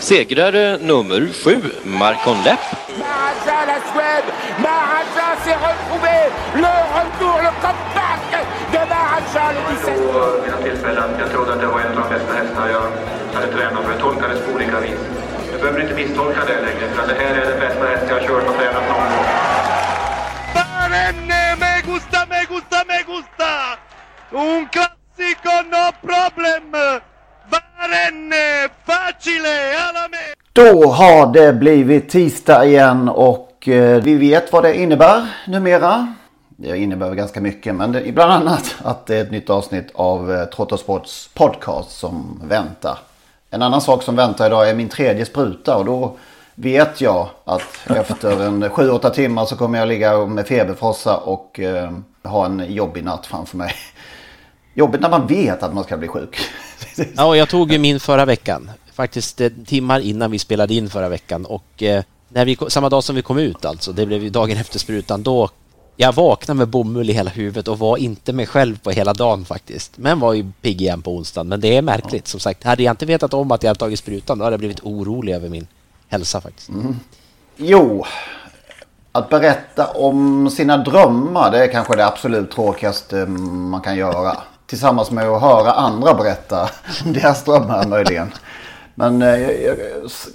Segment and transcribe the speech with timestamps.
[0.00, 2.60] Segrare nummer sju, Marcon Lepp.
[10.44, 11.10] Mina tillfällen.
[11.18, 12.82] Jag trodde att det var en av de bästa hästar jag
[13.34, 13.90] hade tränat för.
[13.92, 15.00] Jag tolkades på olika vis.
[15.52, 18.26] Du behöver inte misstolka det längre, för det här är den bästa häst jag har
[18.26, 19.26] kört och tränat någon gång.
[20.54, 23.50] Barenne, me gusta, me gusta, me gusta!
[24.30, 26.72] Un classico, no problem!
[26.72, 27.00] Barenne,
[27.50, 27.69] facile, alla me!
[30.52, 36.14] Då har det blivit tisdag igen och eh, vi vet vad det innebär numera.
[36.48, 39.90] Det innebär ganska mycket men det är bland annat att det är ett nytt avsnitt
[39.94, 42.98] av eh, Trottosports podcast som väntar.
[43.50, 46.16] En annan sak som väntar idag är min tredje spruta och då
[46.54, 51.90] vet jag att efter en 7-8 timmar så kommer jag ligga med feberfrossa och eh,
[52.24, 53.72] ha en jobbig natt framför mig.
[54.74, 56.36] Jobbigt när man vet att man ska bli sjuk.
[57.16, 58.70] Ja, och jag tog ju min förra veckan.
[58.92, 63.04] Faktiskt eh, timmar innan vi spelade in förra veckan och eh, när vi, samma dag
[63.04, 65.48] som vi kom ut alltså, det blev ju dagen efter sprutan, då
[65.96, 69.44] jag vaknade med bomull i hela huvudet och var inte mig själv på hela dagen
[69.44, 69.98] faktiskt.
[69.98, 71.48] Men var ju pigg igen på onsdagen.
[71.48, 72.64] Men det är märkligt som sagt.
[72.64, 75.34] Hade jag inte vetat om att jag hade tagit sprutan då hade jag blivit orolig
[75.34, 75.66] över min
[76.08, 76.68] hälsa faktiskt.
[76.68, 76.96] Mm.
[77.56, 78.04] Jo,
[79.12, 84.36] att berätta om sina drömmar det är kanske det absolut tråkigaste man kan göra.
[84.70, 86.70] Tillsammans med att höra andra berätta
[87.04, 88.32] om deras drömmar möjligen.
[88.94, 89.76] Men eh, jag, jag,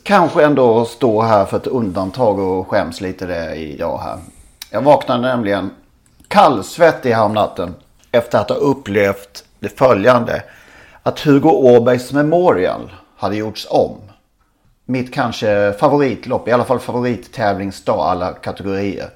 [0.03, 4.17] kanske ändå stå här för ett undantag och skäms lite det idag här.
[4.69, 5.69] Jag vaknade nämligen
[6.27, 7.75] kallsvettig häromnatten
[8.11, 10.43] efter att ha upplevt det följande.
[11.03, 13.97] Att Hugo Åbergs Memorial hade gjorts om.
[14.85, 19.09] Mitt kanske favoritlopp, i alla fall favorittävlingsdag alla kategorier.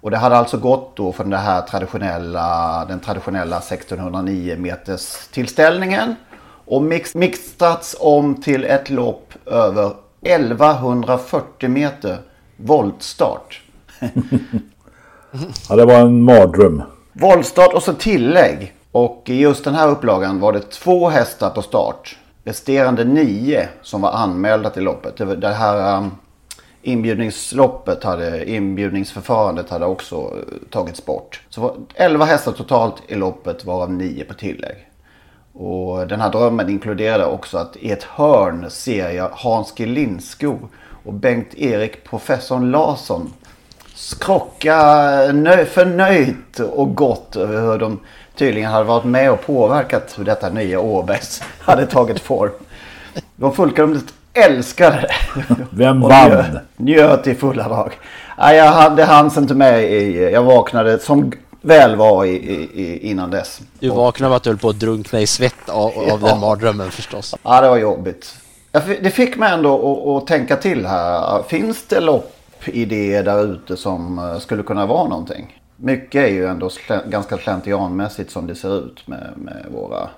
[0.00, 6.14] Och det hade alltså gått då från den här traditionella, den traditionella 1609 meters tillställningen.
[6.64, 12.18] Och mix, mixtrats om till ett lopp över 1140 meter
[12.56, 13.62] voltstart.
[15.68, 16.82] ja, det var en mardröm.
[17.12, 18.74] Voltstart och så tillägg.
[18.92, 22.18] Och i just den här upplagan var det två hästar på start.
[22.44, 25.40] Resterande nio som var anmälda till loppet.
[25.40, 26.10] Det här um,
[26.82, 31.40] inbjudningsloppet hade, inbjudningsförfarandet hade också eh, tagits bort.
[31.48, 34.86] Så var 11 hästar totalt i loppet varav 9 på tillägg.
[35.52, 40.60] Och den här drömmen inkluderade också att i ett hörn ser jag Hans G Lindskog
[41.04, 43.32] och Bengt-Erik Professorn Larsson
[43.94, 44.72] skrocka
[45.70, 47.98] förnöjt och gott över hur de
[48.34, 52.50] tydligen hade varit med och påverkat hur detta nya Åbergs hade tagit form.
[53.36, 55.56] De fullkomligt älskade det.
[55.70, 56.58] Vem vann?
[56.76, 57.98] Njöt i fulla drag.
[58.38, 62.30] Nej, jag hade hans inte med i, jag vaknade som väl var i,
[62.74, 63.60] i, innan dess.
[63.78, 66.12] Du vaknade av att du höll på att drunkna i svett av, ja.
[66.12, 67.34] av den mardrömmen förstås.
[67.42, 68.34] Ja, det var jobbigt.
[69.02, 71.42] Det fick mig ändå att, att tänka till här.
[71.42, 75.60] Finns det loppidéer där ute som skulle kunna vara någonting?
[75.76, 76.70] Mycket är ju ändå
[77.06, 80.08] ganska slentrianmässigt som det ser ut med, med våra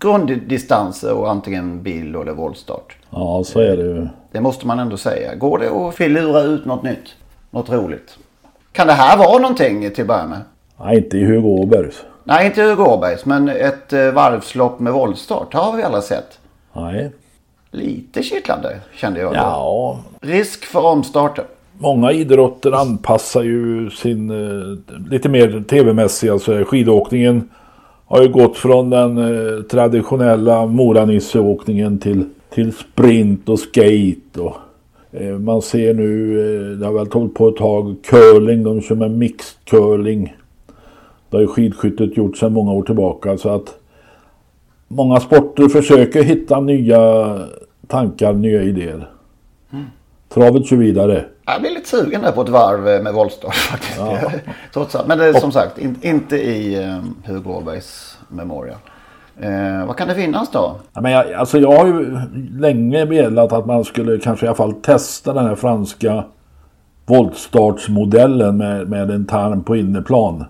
[0.00, 2.96] grunddistanser och antingen bil eller voltstart.
[3.10, 4.08] Ja, så är det ju.
[4.32, 5.34] Det måste man ändå säga.
[5.34, 7.14] Går det att filura ut något nytt?
[7.50, 8.18] Något roligt?
[8.72, 10.40] Kan det här vara någonting till att börja med?
[10.80, 12.04] Nej, inte i Hugo Åbergs.
[12.24, 13.24] Nej, inte i Hugo Åbergs.
[13.24, 16.38] Men ett varvslopp med voltstart har vi alla sett.
[16.72, 17.10] Nej.
[17.70, 19.32] Lite kittlande kände jag.
[19.32, 19.36] Då.
[19.36, 19.98] Ja.
[20.20, 21.44] Risk för omstarter.
[21.78, 24.78] Många idrotter anpassar ju sin eh,
[25.10, 27.48] lite mer tv-mässiga, alltså skidåkningen
[28.10, 32.24] har ju gått från den eh, traditionella Moranisseåkningen till,
[32.54, 34.56] till sprint och skate och
[35.12, 38.94] eh, man ser nu, eh, det har väl hållit på ett tag, curling, de kör
[38.94, 40.34] med mixed curling.
[41.30, 43.74] Det har ju skidskyttet gjort sedan många år tillbaka så att
[44.88, 47.38] många sporter försöker hitta nya
[47.86, 49.08] tankar, nya idéer.
[49.72, 49.84] Mm.
[50.28, 51.24] Travet kör vidare.
[51.52, 53.98] Jag blir lite sugen där på ett varv med voltstart faktiskt.
[53.98, 54.18] Ja.
[54.72, 55.06] Trots allt.
[55.06, 58.78] Men det är som sagt in, inte i um, Hugo Åbergs Memorial.
[59.40, 60.76] Eh, vad kan det finnas då?
[60.92, 62.18] Ja, men jag, alltså jag har ju
[62.58, 66.24] länge velat att man skulle kanske i alla fall testa den här franska
[67.06, 70.44] voltstartsmodellen med, med en tarm på inneplan.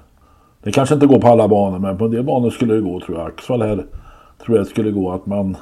[0.63, 3.01] Det kanske inte går på alla banor men på en del banor skulle det gå
[3.01, 3.27] tror jag.
[3.27, 3.85] Axvall här
[4.45, 5.57] tror jag skulle gå att man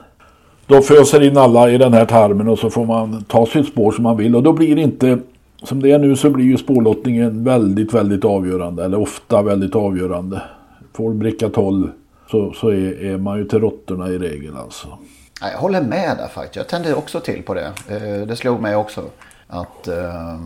[0.68, 3.92] då föser in alla i den här tarmen och så får man ta sitt spår
[3.92, 5.18] som man vill och då blir det inte
[5.62, 10.42] som det är nu så blir ju spårlottningen väldigt väldigt avgörande eller ofta väldigt avgörande.
[10.92, 11.90] Får bricka 12
[12.30, 14.88] så, så är, är man ju till råttorna i regel alltså.
[15.40, 16.56] Jag håller med där faktiskt.
[16.56, 17.72] Jag tände också till på det.
[17.88, 19.04] Eh, det slog mig också.
[19.46, 20.38] Att, eh,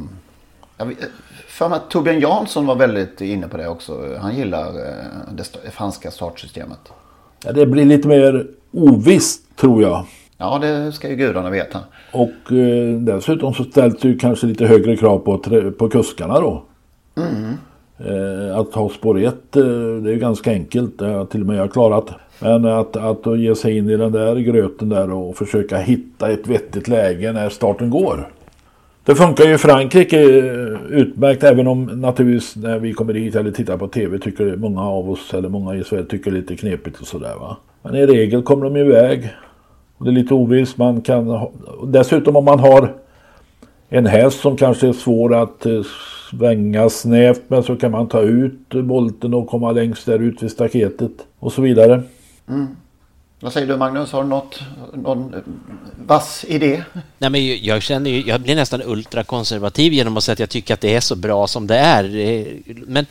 [1.47, 4.17] för mig att Torbjörn Jansson var väldigt inne på det också.
[4.21, 6.93] Han gillar eh, det franska startsystemet.
[7.45, 10.05] Ja, det blir lite mer ovisst tror jag.
[10.39, 11.79] Ja, det ska ju gudarna veta.
[12.13, 15.39] Och eh, dessutom så ställs det ju kanske lite högre krav på,
[15.79, 16.63] på kuskarna då.
[17.17, 17.55] Mm.
[17.99, 19.63] Eh, att ha spår 1, eh,
[20.03, 20.99] det är ju ganska enkelt.
[20.99, 22.07] Det har till och med jag klarat.
[22.39, 26.47] Men att, att ge sig in i den där gröten där och försöka hitta ett
[26.47, 28.29] vettigt läge när starten går.
[29.05, 33.51] Det funkar ju i Frankrike eh, utmärkt även om naturligtvis när vi kommer hit eller
[33.51, 36.57] tittar på tv tycker många av oss eller många i Sverige tycker det är lite
[36.57, 37.57] knepigt och sådär va.
[37.82, 39.34] Men i regel kommer de iväg.
[39.99, 40.79] Och det är lite ovisst.
[40.79, 41.52] Man kan ha,
[41.87, 42.94] dessutom om man har
[43.88, 45.82] en häst som kanske är svår att eh,
[46.31, 50.50] svänga snävt med så kan man ta ut bolten och komma längst där ut vid
[50.50, 52.02] staketet och så vidare.
[52.49, 52.67] Mm.
[53.40, 54.12] Vad säger du Magnus?
[54.12, 54.61] Har du något,
[54.94, 55.34] någon
[56.06, 56.84] vass idé?
[57.19, 60.75] Nej, men jag känner ju, jag blir nästan ultrakonservativ genom att säga att jag tycker
[60.75, 62.17] att det är så bra som det är.
[62.17, 62.46] Eh,
[62.87, 63.06] men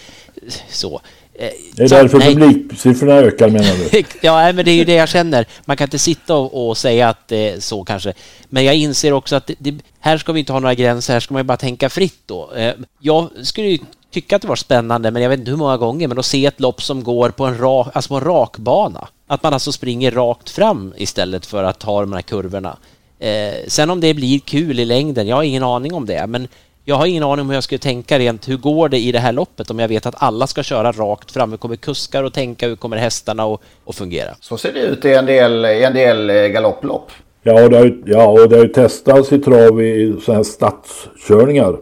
[0.69, 1.01] så.
[1.33, 4.03] Eh, det är så, därför publiksiffrorna ökar menar du?
[4.21, 5.45] ja, men det är ju det jag känner.
[5.65, 8.13] Man kan inte sitta och, och säga att det är så kanske.
[8.49, 11.19] Men jag inser också att det, det, här ska vi inte ha några gränser, här
[11.19, 12.51] ska man ju bara tänka fritt då.
[12.51, 13.77] Eh, jag skulle ju
[14.11, 16.45] tycka att det var spännande, men jag vet inte hur många gånger, men att se
[16.45, 19.07] ett lopp som går på en, rak, alltså på en rak bana.
[19.27, 22.77] Att man alltså springer rakt fram istället för att ta de här kurvorna.
[23.19, 26.47] Eh, sen om det blir kul i längden, jag har ingen aning om det, men
[26.85, 28.49] jag har ingen aning om hur jag skulle tänka rent.
[28.49, 31.31] Hur går det i det här loppet om jag vet att alla ska köra rakt
[31.31, 31.51] fram?
[31.51, 32.67] Hur kommer kuskar att tänka?
[32.67, 34.29] Hur kommer hästarna att, att fungera?
[34.39, 37.11] Så ser det ut i en del, i en del eh, galopplopp.
[37.43, 40.37] Ja, och det har ju, ja, och det har ju testats i trav i sådana
[40.37, 41.77] här stadskörningar.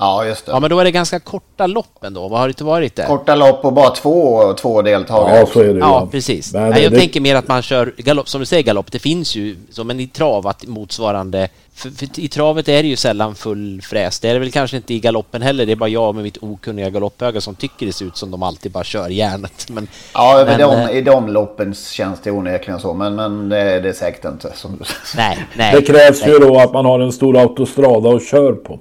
[0.00, 0.52] Ja, just det.
[0.52, 2.28] Ja, men då är det ganska korta lopp ändå.
[2.28, 3.06] Vad har det inte varit det?
[3.06, 5.38] Korta lopp och bara två, två deltagare.
[5.38, 5.78] Ja, så är det.
[5.78, 6.08] Ja, ja.
[6.10, 6.52] precis.
[6.52, 6.98] Men Nej, jag det...
[6.98, 10.00] tänker mer att man kör galopp, som du säger galopp, det finns ju som en
[10.00, 14.20] i trav att motsvarande för, för I travet är det ju sällan full fräs.
[14.20, 15.66] Det är det väl kanske inte i galoppen heller.
[15.66, 18.42] Det är bara jag med mitt okunniga galoppöga som tycker det ser ut som de
[18.42, 19.66] alltid bara kör järnet.
[19.68, 22.94] Men, ja, men, de, äh, i de loppen känns det onekligen så.
[22.94, 24.52] Men, men det, det är säkert inte.
[24.54, 24.82] Som...
[25.16, 25.74] Nej, nej.
[25.74, 26.30] Det krävs nej.
[26.30, 28.78] ju då att man har en stor autostrada och kör på.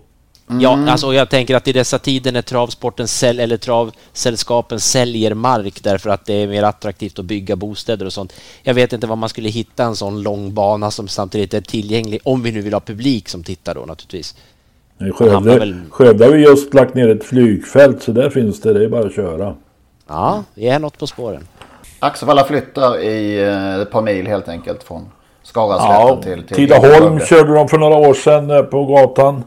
[0.49, 0.61] Mm.
[0.61, 5.83] Ja, alltså jag tänker att i dessa tider när travsporten säl eller travsällskapen säljer mark
[5.83, 8.33] därför att det är mer attraktivt att bygga bostäder och sånt.
[8.63, 12.19] Jag vet inte var man skulle hitta en sån lång bana som samtidigt är tillgänglig,
[12.23, 14.35] om vi nu vill ha publik som tittar då naturligtvis.
[15.13, 15.75] Skövde, väl...
[15.89, 19.05] Skövde har vi just lagt ner ett flygfält så där finns det, det är bara
[19.05, 19.55] att köra.
[20.07, 21.47] Ja, vi är något på spåren.
[21.99, 25.05] Axevalla flyttar i eh, ett par mil helt enkelt från
[25.43, 29.43] Skaraslätten ja, till, till Tidaholm körde de för några år sedan eh, på gatan.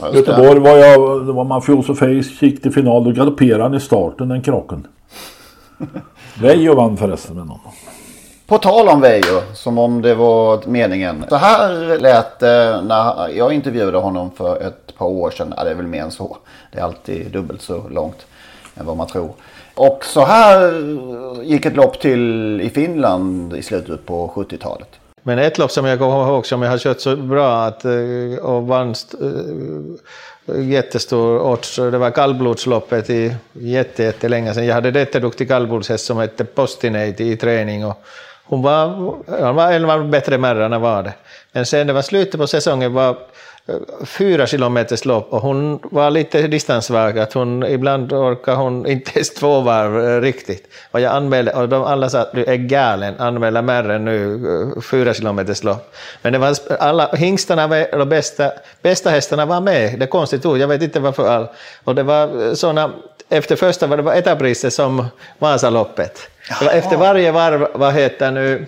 [0.00, 3.04] Ja, Göteborg var jag, det var Mafioso Face, gick till final.
[3.04, 4.86] Då galopperade han i starten, den krocken.
[6.40, 7.60] Veijo vann förresten med någon.
[8.46, 11.24] På tal om Veijo, som om det var meningen.
[11.28, 15.54] Så här lät det när jag intervjuade honom för ett par år sedan.
[15.56, 16.36] Ja, det är väl mer än så.
[16.72, 18.26] Det är alltid dubbelt så långt
[18.76, 19.30] än vad man tror.
[19.74, 20.72] Och så här
[21.42, 24.88] gick ett lopp till i Finland i slutet på 70-talet.
[25.26, 28.38] Men ett lopp som jag kommer ihåg som jag har kört så bra att, eh,
[28.42, 28.94] och vann
[30.48, 34.66] eh, jättestor odds, det var kallblodsloppet i jättelänge sedan.
[34.66, 37.86] Jag hade en jätteduktig kallblodshäst som hette Postinate i träning.
[37.86, 38.02] Och
[38.44, 41.12] hon var, hon var en av de bättre märrarna var det.
[41.52, 43.16] Men sen det var slutet på säsongen var
[44.04, 49.34] fyra kilometers lopp och hon var lite distansvag, att hon ibland orkar hon inte ens
[49.34, 50.68] två varv eh, riktigt.
[50.90, 54.34] Och jag anmälde, och de alla sa att du är galen, anmäla märren nu,
[54.76, 55.94] eh, fyra kilometers lopp.
[56.22, 58.52] Men det var alla, hingstarna var de bästa,
[58.82, 61.28] bästa hästarna var med, det är konstigt ord, jag vet inte varför.
[61.28, 61.46] All.
[61.84, 62.90] Och det var eh, sådana,
[63.28, 65.06] efter första var det var etappriset som
[65.38, 66.28] Vasaloppet.
[66.72, 68.66] Efter varje varv, vad heter nu,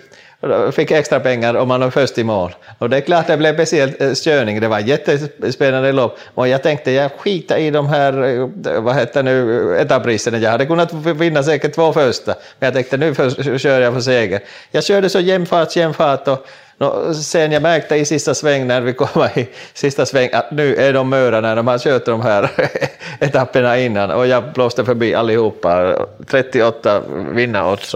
[0.71, 2.55] fick extra pengar om man var först i mål.
[2.77, 6.17] Och det är klart det blev speciellt eh, störning, det var jättespännande lopp.
[6.33, 10.37] Och jag tänkte jag skiter i de här, eh, vad heter nu, eh, etappriserna.
[10.37, 12.35] Jag hade kunnat vinna säkert två första.
[12.59, 13.15] Men jag tänkte nu
[13.59, 14.39] kör jag för seger.
[14.71, 18.67] Jag körde så jämn fart, jämn fart och no, sen jag märkte i sista sväng
[18.67, 22.05] när vi kom i sista sväng att nu är de möra när de har kört
[22.05, 22.49] de här
[23.19, 25.95] etapperna innan och jag blåste förbi allihopa.
[26.27, 27.01] 38
[27.31, 27.95] vinnarodds.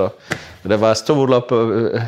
[0.61, 1.49] Det var storlopp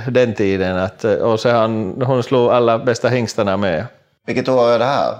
[0.07, 3.86] den tiden att, och så han, hon slog alla bästa hingstarna med.
[4.25, 5.15] Vilket år är det här?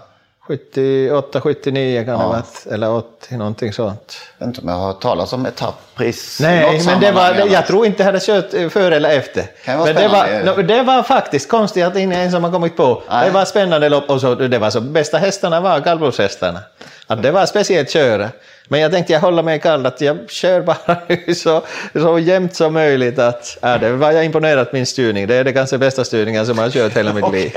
[0.48, 2.18] 78, 79 kan ja.
[2.18, 4.18] det ha varit, eller 80, någonting sånt.
[4.38, 6.40] Jag vet inte om jag har hört talas om etappris.
[6.42, 9.44] Nej, men det var, jag tror inte jag hade kört före eller efter.
[9.66, 13.04] Kan vara men det var, det var faktiskt konstigt att ingen ens har kommit på.
[13.10, 13.26] Nej.
[13.26, 16.60] Det var spännande lopp och så, det var så, bästa hästarna var kallblodshästarna.
[17.08, 18.30] Att det var speciellt köra.
[18.74, 21.02] Men jag tänkte jag håller med Karl att jag kör bara
[21.36, 21.62] så,
[22.00, 23.20] så jämnt som möjligt.
[23.20, 25.28] Att, ja, det var jag imponerad min styrning.
[25.28, 27.52] Det är det kanske bästa styrningen som jag har kört hela mitt liv.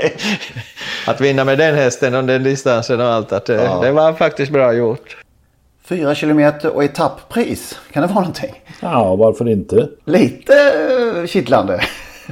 [1.07, 3.31] Att vinna med den hästen och den distansen och allt.
[3.31, 3.79] Att det, ja.
[3.81, 5.17] det var faktiskt bra gjort.
[5.85, 7.79] Fyra kilometer och etapppris.
[7.91, 8.63] Kan det vara någonting?
[8.81, 9.87] Ja, varför inte?
[10.05, 11.81] Lite eh, kittlande.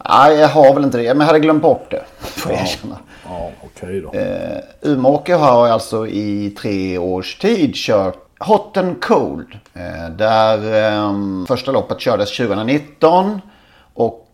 [0.08, 1.14] Nej, jag har väl inte det.
[1.14, 2.04] Men jag hade glömt bort det.
[2.18, 2.98] Får jag erkänna.
[3.28, 4.12] Ja, okej då.
[4.18, 9.46] Eh, Umeåker har alltså i tre års tid kört Hot and Cold.
[9.74, 11.12] Eh, där eh,
[11.48, 13.40] första loppet kördes 2019.
[13.94, 14.26] Och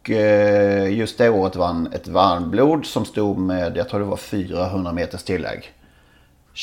[0.88, 5.22] just det året vann ett varmblod som stod med, jag tror det var 400 meters
[5.22, 5.72] tillägg.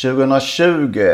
[0.02, 1.06] 2020,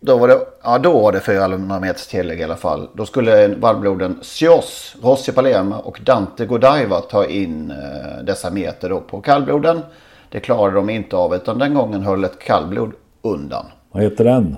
[0.00, 2.88] då var det, ja då var det 400 meters tillägg i alla fall.
[2.94, 9.00] Då skulle varmbloden Sios, Rossi Palermo och Dante Godiva ta in eh, dessa meter då
[9.00, 9.80] på kallbloden.
[10.28, 13.66] Det klarade de inte av utan den gången höll ett kallblod undan.
[13.92, 14.56] Vad heter den?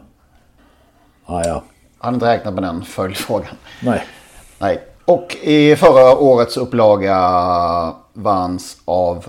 [1.24, 1.62] Ah, ja.
[1.98, 3.54] Jag hade inte räknat med den följdfrågan.
[3.82, 4.06] Nej.
[4.58, 4.91] Nej.
[5.04, 9.24] Och i förra årets upplaga vanns av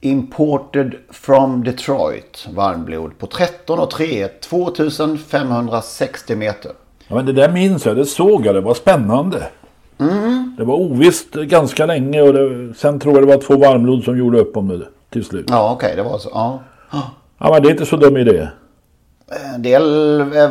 [0.00, 6.72] Imported from Detroit varmblod på 13 och 3 2560 meter.
[7.08, 7.96] Ja, men det där minns jag.
[7.96, 8.54] Det såg jag.
[8.54, 9.46] Det var spännande.
[9.98, 10.54] Mm.
[10.58, 14.18] Det var ovisst ganska länge och det, sen tror jag det var två varmblod som
[14.18, 15.46] gjorde upp om det till slut.
[15.48, 16.28] Ja, okej, det var så.
[16.32, 16.58] Ja.
[17.38, 18.48] Ja, men det är inte så dum idé.
[19.30, 20.50] En del eh,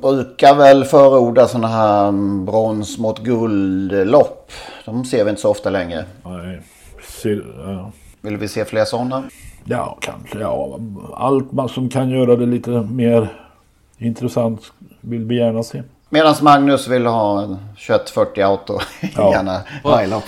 [0.00, 2.12] brukar väl förorda sådana här
[2.44, 4.52] brons mot guldlopp.
[4.84, 6.04] De ser vi inte så ofta längre.
[6.24, 6.60] Nej.
[7.64, 7.92] Ja.
[8.20, 9.22] Vill vi se fler sådana?
[9.64, 10.38] ja, kanske.
[10.38, 10.78] Ja.
[11.14, 13.28] Allt man som kan göra det lite mer
[13.98, 15.82] intressant vill vi gärna se.
[16.08, 18.78] Medan Magnus vill ha 2140 auto.
[19.16, 19.32] Ja.
[19.32, 19.60] Gärna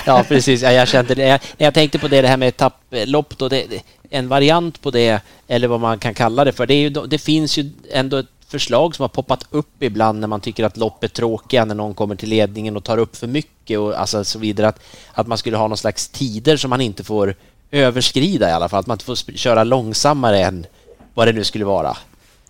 [0.06, 0.62] Ja, precis.
[0.62, 1.23] Ja, jag kände det.
[1.23, 3.82] Jag, när jag tänkte på det, det här med etapplopp då, det, det,
[4.12, 7.19] en variant på det, eller vad man kan kalla det för, det, är ju, det
[7.19, 11.04] finns ju ändå ett förslag som har poppat upp ibland när man tycker att lopp
[11.04, 14.38] är tråkiga, när någon kommer till ledningen och tar upp för mycket och alltså så
[14.38, 14.81] vidare, att,
[15.12, 17.35] att man skulle ha någon slags tider som man inte får
[17.71, 20.66] överskrida i alla fall, att man inte får köra långsammare än
[21.14, 21.97] vad det nu skulle vara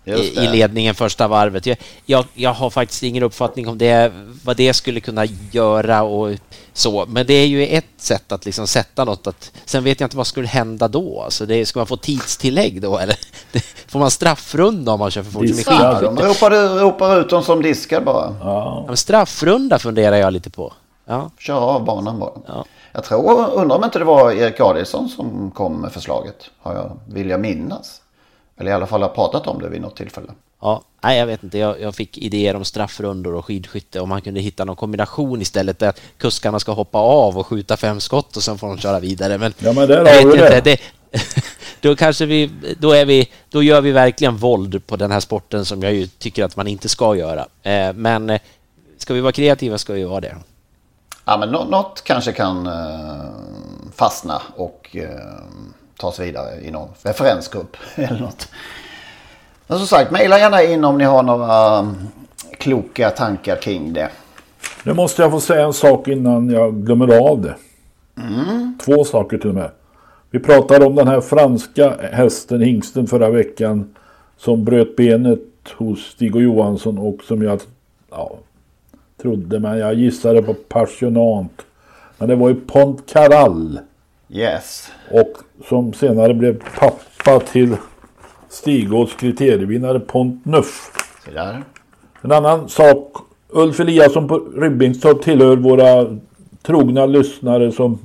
[0.05, 1.65] i, ledningen första varvet.
[1.65, 4.11] Jag, jag, jag har faktiskt ingen uppfattning om det,
[4.43, 6.35] vad det skulle kunna göra och
[6.73, 9.27] så, men det är ju ett sätt att liksom sätta något.
[9.27, 11.21] Att, sen vet jag inte vad skulle hända då.
[11.21, 13.15] Alltså det, ska man få tidstillägg då eller?
[13.87, 15.45] Får man straffrunda om man kör för fort?
[15.67, 18.35] Ja, de ropar, ropar ut dem som diskar bara.
[18.39, 18.83] Ja.
[18.87, 20.73] Men straffrunda funderar jag lite på.
[21.05, 21.31] Ja.
[21.39, 22.31] Köra av banan bara.
[22.47, 22.65] Ja.
[22.91, 26.49] Jag tror, undrar om inte det var Erik Adielsson som kom med förslaget.
[26.61, 28.01] Har jag, vill jag minnas.
[28.57, 30.31] Eller i alla fall har pratat om det vid något tillfälle.
[30.61, 31.57] Ja, nej, jag vet inte.
[31.57, 35.79] Jag, jag fick idéer om straffrundor och skidskytte om man kunde hitta någon kombination istället
[35.79, 39.37] där kuskarna ska hoppa av och skjuta fem skott och sen får de köra vidare.
[39.37, 40.61] Men, Ja, men där jag har vet vi inte, det.
[40.61, 40.79] det.
[41.81, 45.65] Då kanske vi, då är vi, då gör vi verkligen våld på den här sporten
[45.65, 47.45] som jag ju tycker att man inte ska göra.
[47.63, 48.41] Eh, Men eh,
[48.97, 50.35] ska vi vara kreativa ska vi vara det.
[51.25, 53.29] Ja, men nå- något kanske kan eh,
[53.95, 54.95] fastna och
[56.03, 58.47] tas vidare i någon referensgrupp eller något.
[59.67, 61.95] Men som sagt, mejla gärna in om ni har några mm,
[62.57, 64.09] kloka tankar kring det.
[64.83, 67.55] Nu måste jag få säga en sak innan jag glömmer av det.
[68.85, 69.71] Två saker till och med.
[70.29, 73.95] Vi pratade om den här franska hästen, hingsten, förra veckan.
[74.37, 75.39] Som bröt benet
[75.77, 77.61] hos Stig och Johansson och som jag
[78.11, 78.31] ja,
[79.21, 81.61] trodde, men jag gissade på Passionant.
[82.17, 83.79] Men det var ju Pont Caral.
[84.35, 84.91] Yes.
[85.11, 85.33] Och
[85.69, 87.75] som senare blev pappa till
[88.49, 90.91] Stigås kriterievinnare Pont Neuf.
[91.25, 91.63] Så där.
[92.21, 93.17] En annan sak.
[93.49, 96.17] Ulf Eliasson på Ribbingstorp tillhör våra
[96.61, 97.99] trogna lyssnare som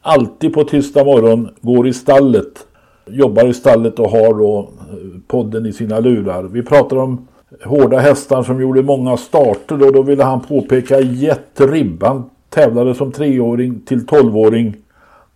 [0.00, 2.66] alltid på tisdag morgon går i stallet.
[3.06, 6.42] Jobbar i stallet och har då eh, podden i sina lurar.
[6.42, 7.28] Vi pratar om
[7.64, 9.90] hårda hästar som gjorde många starter då.
[9.90, 12.02] Då ville han påpeka Jet Ribb.
[12.02, 14.76] Han tävlade som treåring till tolvåring.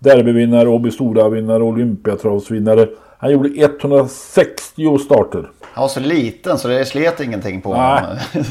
[0.04, 2.88] Derbyvinnare, Åby Stora-vinnare, Olympiatravsvinnare.
[3.18, 5.50] Han gjorde 160 starter.
[5.62, 8.16] Han var så liten så det slet ingenting på honom.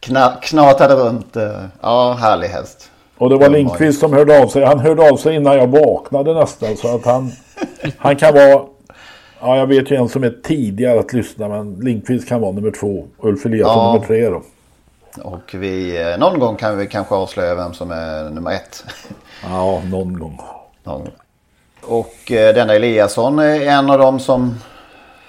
[0.00, 1.36] Kna, knatade runt.
[1.36, 2.90] eh, Ja, härlig häst.
[3.18, 4.64] Och det var Lindqvist som hörde av sig.
[4.64, 6.76] Han hörde av sig innan jag vaknade nästan.
[6.76, 7.32] Så att han,
[7.98, 8.62] han kan vara...
[9.40, 11.48] Ja, jag vet ju en som är tidigare att lyssna.
[11.48, 13.04] Men Lindqvist kan vara nummer två.
[13.18, 13.92] Ulf Eliasson Ja.
[13.92, 14.42] nummer tre då.
[15.22, 18.84] Och vi, eh, någon gång kan vi kanske avslöja vem som är nummer ett.
[19.42, 20.40] Ja, någon gång.
[20.84, 21.08] Någon.
[21.82, 24.54] Och eh, denna Eliasson är en av dem som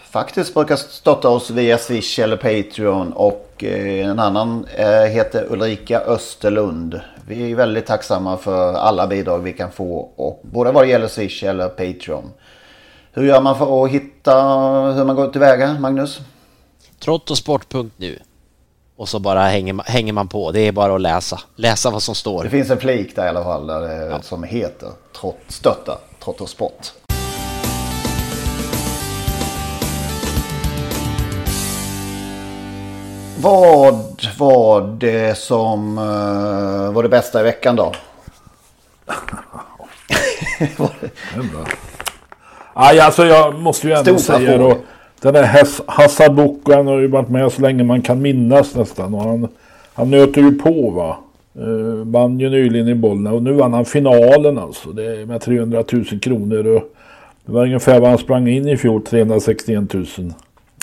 [0.09, 3.13] faktiskt brukar stötta oss via Swish eller Patreon.
[3.13, 7.01] Och eh, en annan eh, heter Ulrika Österlund.
[7.27, 10.09] Vi är väldigt tacksamma för alla bidrag vi kan få.
[10.15, 12.31] Och både vad det gäller Swish eller Patreon.
[13.11, 14.41] Hur gör man för att hitta
[14.91, 16.19] hur man går tillväga, Magnus?
[16.99, 18.19] Trottosport.nu
[18.97, 20.51] och så bara hänger man, hänger man på.
[20.51, 21.39] Det är bara att läsa.
[21.55, 22.43] Läsa vad som står.
[22.43, 26.91] Det finns en flik där i alla fall där det, som heter trott, Stötta Trottosport.
[33.41, 33.95] Vad
[34.37, 37.93] var det som eh, var det bästa i veckan då?
[42.73, 44.69] Aj, alltså jag måste ju ändå Stora säga frågor.
[44.69, 44.77] då.
[45.23, 49.13] Den här Hassaboko han har ju varit med så länge man kan minnas nästan.
[49.13, 49.47] Och han,
[49.93, 51.17] han nöter ju på va.
[51.59, 54.89] Uh, vann ju nyligen i Bollnäs och nu vann han finalen alltså.
[54.89, 56.67] Det är med 300 000 kronor.
[56.67, 56.83] Och
[57.45, 60.05] det var ungefär vad han sprang in i fjol, 361 000.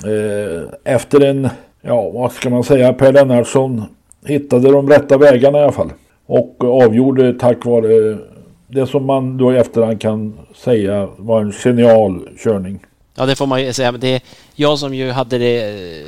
[0.05, 1.49] Eh, efter en,
[1.83, 3.83] ja vad ska man säga, Per Lennartsson
[4.27, 5.93] hittade de rätta vägarna i alla fall.
[6.27, 8.19] Och avgjorde tack vare
[8.67, 12.79] det som man då i efterhand kan säga var en genial körning.
[13.15, 13.93] Ja, det får man ju säga.
[13.93, 14.23] Men det
[14.55, 15.63] jag som ju hade det,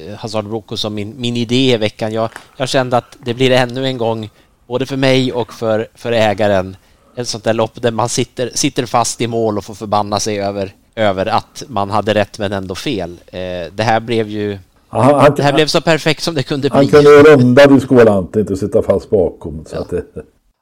[0.09, 2.13] eh, Hazard Rocco som min, min idé i veckan.
[2.13, 4.31] Jag, jag kände att det blir ännu en gång,
[4.67, 6.77] både för mig och för, för ägaren,
[7.17, 10.41] ett sånt där lopp där man sitter, sitter fast i mål och får förbanna sig
[10.41, 13.17] över, över att man hade rätt men ändå fel.
[13.27, 13.41] Eh,
[13.73, 14.59] det här blev ju...
[14.89, 16.91] Han- han- det här blev så perfekt som det kunde Han bli.
[16.91, 19.65] kunde ju runda diskolanten, inte sitta fast bakom.
[19.67, 20.03] Så att det,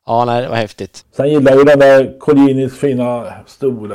[0.06, 1.04] Ja, nej, det var häftigt.
[1.16, 3.92] sen gillar ju den där Collinis fina stol.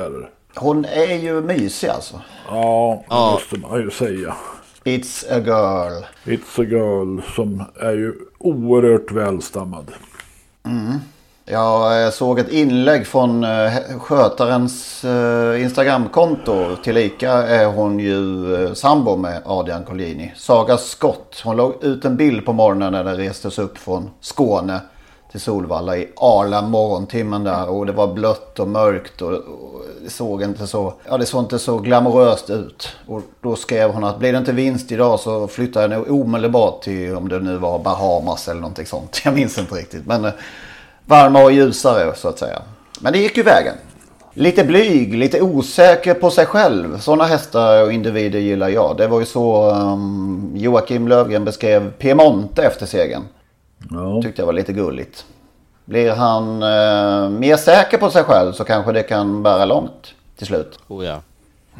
[0.55, 2.21] Hon är ju mysig alltså.
[2.49, 4.35] Ja, det måste man ju säga.
[4.83, 6.03] It's a girl.
[6.35, 9.91] It's a girl som är ju oerhört välstammad.
[10.65, 10.99] Mm.
[11.45, 16.75] Jag eh, såg ett inlägg från eh, skötarens eh, Instagramkonto.
[16.83, 20.33] Tillika är hon ju sambo med Adrian Collini.
[20.35, 21.41] Saga Skott.
[21.43, 24.79] Hon låg ut en bild på morgonen när den restes upp från Skåne
[25.36, 27.69] till Solvalla i arla morgontimmen där.
[27.69, 31.43] Och det var blött och mörkt och, och det såg inte så, ja, det såg
[31.43, 32.89] inte så glamoröst ut.
[33.08, 36.82] Och då skrev hon att blir det inte vinst idag så flyttar jag nog omedelbart
[36.82, 39.21] till om det nu var Bahamas eller någonting sånt.
[39.26, 40.06] Jag minns inte riktigt.
[40.06, 40.32] Men eh,
[41.06, 42.62] varmare och ljusare så att säga.
[43.00, 43.76] Men det gick ju vägen.
[44.34, 47.00] Lite blyg, lite osäker på sig själv.
[47.00, 48.98] Sådana hästar och individer gillar jag.
[48.98, 53.24] Det var ju så um, Joakim Lövgren beskrev Piemonte efter segern.
[53.91, 54.21] Ja.
[54.21, 55.26] Tyckte jag var lite gulligt.
[55.86, 60.48] Blir han eh, mer säker på sig själv så kanske det kan bära långt till
[60.48, 60.80] slut.
[60.88, 61.21] Oh, ja.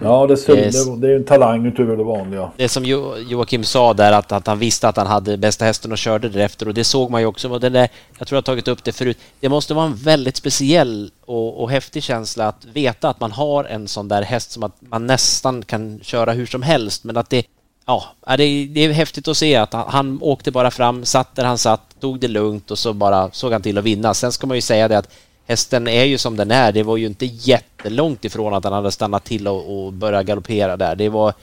[0.02, 0.86] Ja, det, ser, Yes.
[0.86, 2.52] det, det är en talang utöver det vanliga.
[2.58, 5.92] Det som jo, Joakim sa där att, att han visste att han hade bästa hästen
[5.92, 7.50] och körde därefter och det såg man ju också.
[7.50, 9.18] Och det där, jag tror jag har tagit upp det förut.
[9.40, 13.64] Det måste vara en väldigt speciell och, och häftig känsla att veta att man har
[13.64, 17.30] en sån där häst som att man nästan kan köra hur som helst men att
[17.30, 17.46] det
[17.86, 18.04] Ja,
[18.38, 21.46] det är, det är häftigt att se att han, han åkte bara fram, satt där
[21.46, 24.14] han satt, tog det lugnt och så bara såg han till att vinna.
[24.14, 25.10] Sen ska man ju säga det att
[25.48, 26.72] hästen är ju som den är.
[26.72, 30.78] Det var ju inte jättelångt ifrån att han hade stannat till och, och börjat galoppera
[30.78, 30.96] där.
[30.96, 31.34] Det var,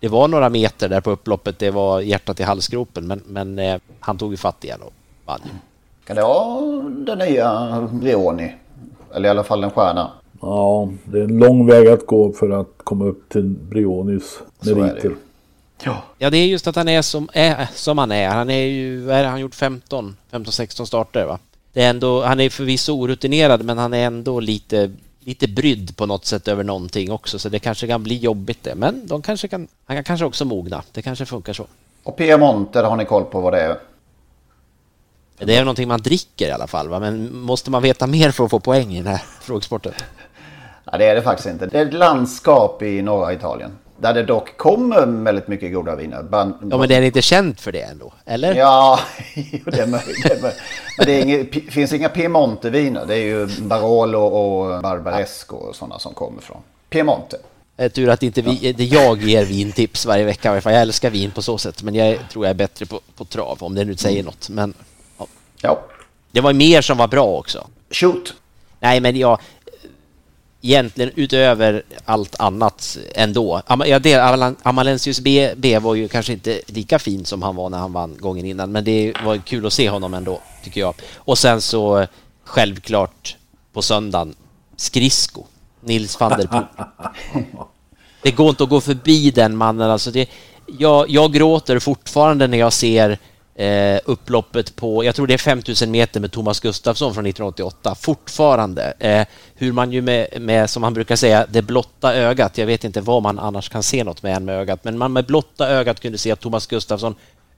[0.00, 1.58] det var några meter där på upploppet.
[1.58, 4.92] Det var hjärtat i halsgropen, men, men eh, han tog ju fatt igen och
[5.24, 5.50] vann ju.
[6.06, 8.54] Kan det vara den nya Brioni?
[9.14, 10.10] Eller i alla fall en stjärna.
[10.40, 14.70] Ja, det är en lång väg att gå för att komma upp till Brionis Så
[14.70, 15.12] är det meriter.
[15.82, 16.02] Ja.
[16.18, 18.28] Ja, det är just att han är som, är, som han är.
[18.28, 21.38] Han är ju, vad är det, han gjort 15, 15-16 starter va?
[21.72, 26.06] Det är ändå, han är förvisso orutinerad men han är ändå lite, lite brydd på
[26.06, 28.74] något sätt över någonting också så det kanske kan bli jobbigt det.
[28.74, 30.82] Men de kanske kan, han kan kanske också mogna.
[30.92, 31.66] Det kanske funkar så.
[32.02, 33.78] Och Piemonte, har ni koll på vad det är?
[35.38, 37.00] Det är någonting man dricker i alla fall va?
[37.00, 39.92] Men måste man veta mer för att få poäng i den här frågesporten?
[40.84, 41.66] Nej, det är det faktiskt inte.
[41.66, 43.70] Det är ett landskap i norra Italien.
[44.00, 46.22] Där det dock kommer väldigt mycket goda viner.
[46.22, 48.54] Ban- Ja men det är inte känt för det ändå, eller?
[48.54, 49.00] Ja,
[49.64, 50.42] det är möjligt.
[50.98, 53.06] Men det är inget, finns inga Piemonte-viner.
[53.06, 56.58] Det är ju Barolo och Barbaresco och sådana som kommer från
[56.90, 57.36] Piemonte.
[57.76, 60.60] Det är tur att inte vi, det jag ger vintips varje vecka.
[60.64, 63.58] Jag älskar vin på så sätt, men jag tror jag är bättre på, på trav,
[63.60, 64.48] om det nu säger något.
[64.48, 64.74] Men
[65.18, 65.26] ja.
[65.62, 65.80] Ja.
[66.32, 67.66] det var mer som var bra också.
[67.90, 68.34] Shoot!
[68.80, 69.38] Nej, men jag...
[70.66, 73.62] Egentligen utöver allt annat ändå.
[73.86, 74.14] Ja, det,
[74.62, 78.16] Amalensius B, B var ju kanske inte lika fin som han var när han vann
[78.18, 80.94] gången innan, men det var kul att se honom ändå, tycker jag.
[81.16, 82.06] Och sen så
[82.44, 83.36] självklart
[83.72, 84.34] på söndagen,
[84.76, 85.44] skridsko.
[85.80, 86.64] Nils van der Poel.
[88.22, 89.90] Det går inte att gå förbi den mannen.
[89.90, 90.28] Alltså det,
[90.78, 93.18] jag, jag gråter fortfarande när jag ser
[93.56, 97.94] eh, upploppet på, jag tror det är 5000 meter med Thomas Gustafsson från 1988.
[97.94, 98.92] Fortfarande.
[98.98, 102.58] Eh, hur man ju med, med, som han brukar säga, det blotta ögat.
[102.58, 105.12] Jag vet inte vad man annars kan se något med än med ögat, men man
[105.12, 107.14] med blotta ögat kunde se att Thomas Gustafsson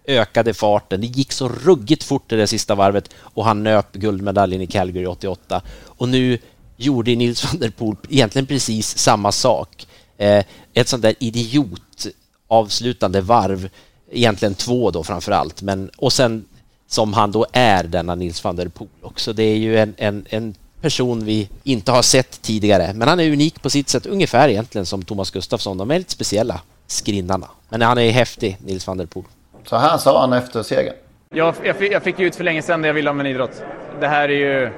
[0.07, 1.01] ökade farten.
[1.01, 5.07] Det gick så ruggigt fort i det sista varvet och han nöp guldmedaljen i Calgary
[5.07, 5.63] 88.
[5.85, 6.39] Och nu
[6.77, 9.87] gjorde Nils van der Poel egentligen precis samma sak.
[10.19, 12.07] Eh, ett sånt där idiot
[12.49, 13.69] avslutande varv,
[14.11, 16.45] egentligen två då framför allt, men och sen
[16.87, 19.33] som han då är denna Nils van der Poel också.
[19.33, 23.33] Det är ju en, en, en person vi inte har sett tidigare, men han är
[23.33, 25.79] unik på sitt sätt, ungefär egentligen som Thomas Gustafsson.
[25.79, 27.47] De är lite speciella, skrinnarna.
[27.69, 29.25] Men han är häftig, Nils van der Poel.
[29.65, 30.95] Så här sa han efter segern.
[31.35, 33.27] Jag, jag, fick, jag fick ju ut för länge sedan det jag ville om en
[33.27, 33.63] idrott.
[34.01, 34.71] Det här är ju...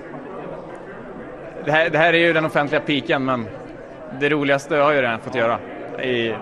[1.64, 3.46] Det här, det här är ju den offentliga piken, men
[4.20, 5.58] det roligaste har jag ju redan fått göra.
[6.02, 6.34] I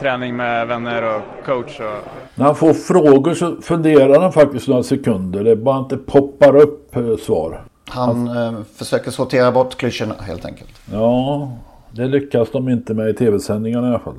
[0.00, 2.04] träning med vänner och coach och...
[2.38, 5.44] När han får frågor så funderar han faktiskt några sekunder.
[5.44, 7.64] Det bara inte poppar upp eh, svar.
[7.88, 10.70] Han eh, försöker sortera bort klyschorna helt enkelt.
[10.92, 11.52] Ja,
[11.92, 14.14] det lyckas de inte med i tv-sändningarna i alla fall.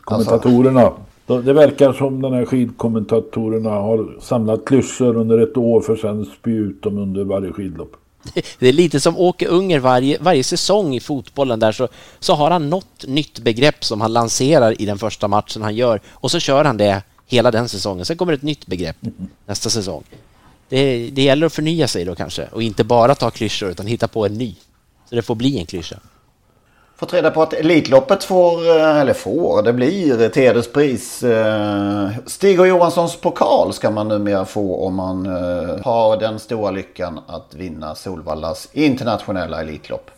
[0.00, 0.90] Kommentatorerna.
[1.26, 6.24] Då- Det verkar som den här skidkommentatorerna har samlat klyschor under ett år för sen
[6.24, 7.92] spy ut dem under varje skidlopp.
[8.58, 11.88] Det är lite som Åke Unger varje, varje säsong i fotbollen där så,
[12.20, 16.00] så har han något nytt begrepp som han lanserar i den första matchen han gör
[16.12, 18.04] och så kör han det hela den säsongen.
[18.04, 18.96] Sen kommer ett nytt begrepp
[19.46, 20.04] nästa säsong.
[20.68, 24.08] Det, det gäller att förnya sig då kanske och inte bara ta klyschor utan hitta
[24.08, 24.54] på en ny.
[25.08, 25.96] Så det får bli en klyscha.
[26.96, 31.22] Fått reda på att Elitloppet får, eh, eller får, det blir ett hederspris.
[31.22, 36.70] Eh, Stig och Johanssons pokal ska man numera få om man eh, har den stora
[36.70, 40.10] lyckan att vinna Solvallas internationella Elitlopp.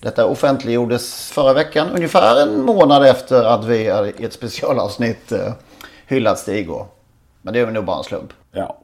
[0.00, 3.76] Detta offentliggjordes förra veckan, ungefär en månad efter att vi
[4.18, 5.32] i ett specialavsnitt
[6.06, 6.70] hyllat Stig.
[6.70, 6.96] och-
[7.42, 8.32] Men det är nog bara en slump.
[8.52, 8.76] Ja.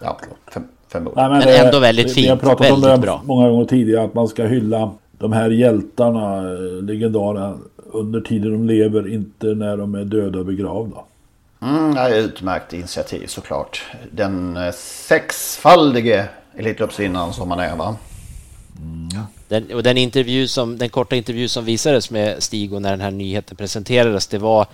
[0.00, 0.18] Ja,
[0.52, 1.30] för, förmodligen.
[1.30, 3.22] Nej, Men det- ändå väldigt vi- Vi har fint, pratat om väldigt det bra.
[3.24, 7.58] många gånger tidigare att man ska hylla de här hjältarna, eh, legendarerna,
[7.92, 10.96] under tiden de lever, inte när de är döda och begravda.
[11.62, 13.82] Mm, ja, utmärkt initiativ såklart.
[14.10, 17.96] Den eh, sexfaldige Elitloppsvinnaren som han är va?
[19.48, 23.00] Den, och den, intervju som, den korta intervju som visades med Stig och när den
[23.00, 24.66] här nyheten presenterades, det var...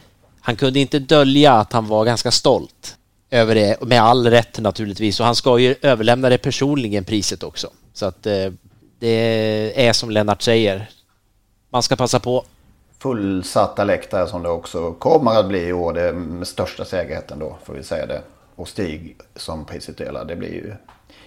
[0.48, 2.96] Han kunde inte dölja att han var ganska stolt
[3.30, 5.20] över det, med all rätt naturligtvis.
[5.20, 7.70] Och han ska ju överlämna det personligen, priset också.
[7.92, 8.52] Så att eh,
[8.98, 10.90] det är som Lennart säger.
[11.70, 12.44] Man ska passa på.
[12.98, 15.92] Fullsatta läktare som det också kommer att bli i år.
[15.92, 18.22] Det med största säkerheten då får vi säga det.
[18.56, 20.24] Och Stig som prisutdelare.
[20.24, 20.74] Det blir ju...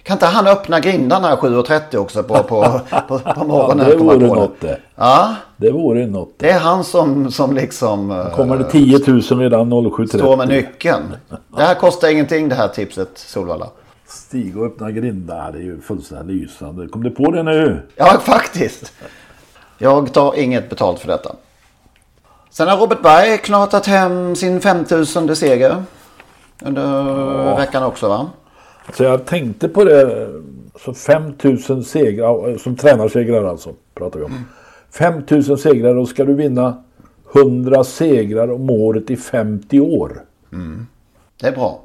[0.02, 3.90] Kan inte han öppna grindarna 7.30 också på, på, på, på morgonen?
[3.90, 4.80] det Komma vore något det.
[4.94, 6.34] Ja, Det vore något.
[6.38, 8.10] det är han som, som liksom...
[8.10, 10.06] eh, Kommer det 10 000 redan 07.30?
[10.18, 11.02] Står med nyckeln.
[11.56, 13.66] Det här kostar ingenting det här tipset Solvalla.
[14.06, 16.88] Stig och öppna grindar, det är ju fullständigt lysande.
[16.88, 17.82] Kom du på det nu?
[17.96, 18.92] Ja, faktiskt.
[19.78, 21.34] Jag tar inget betalt för detta.
[22.50, 25.82] Sen har Robert Berg knatat hem sin 5000 seger.
[26.64, 28.30] Under veckan också va?
[28.96, 30.28] Så jag tänkte på det.
[30.84, 34.44] Så 5000 segrar, som tränarsegrar alltså, pratar vi om.
[34.92, 36.82] 5000 segrar, då ska du vinna
[37.34, 40.24] 100 segrar om året i 50 år.
[41.40, 41.80] Det är bra.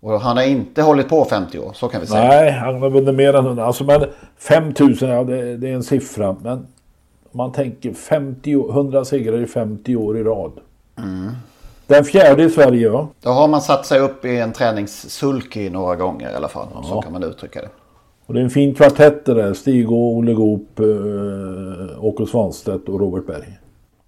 [0.00, 2.28] Och han har inte hållit på 50 år, så kan vi säga.
[2.28, 3.64] Nej, han har vunnit mer än 100.
[3.64, 4.04] Alltså, men
[4.38, 6.36] 5000, ja, det, det är en siffra.
[6.42, 6.58] Men
[7.32, 10.52] om man tänker 50, 100 segrar i 50 år i rad.
[10.98, 11.32] Mm.
[11.86, 13.08] Den fjärde i Sverige, va?
[13.20, 16.66] Då har man satt sig upp i en träningssulky några gånger i alla fall.
[16.84, 17.68] Så kan man uttrycka det.
[18.26, 19.54] Och det är en fin kvartett det där.
[19.54, 23.58] Stig och Olle Goop, eh, Åke Svanstedt och Robert Berg.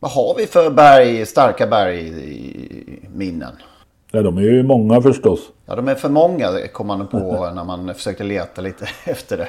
[0.01, 3.53] Vad har vi för berg, starka berg i minnen?
[4.11, 5.41] Ja, de är ju många förstås.
[5.67, 9.49] Ja, de är för många kom man på när man försökte leta lite efter det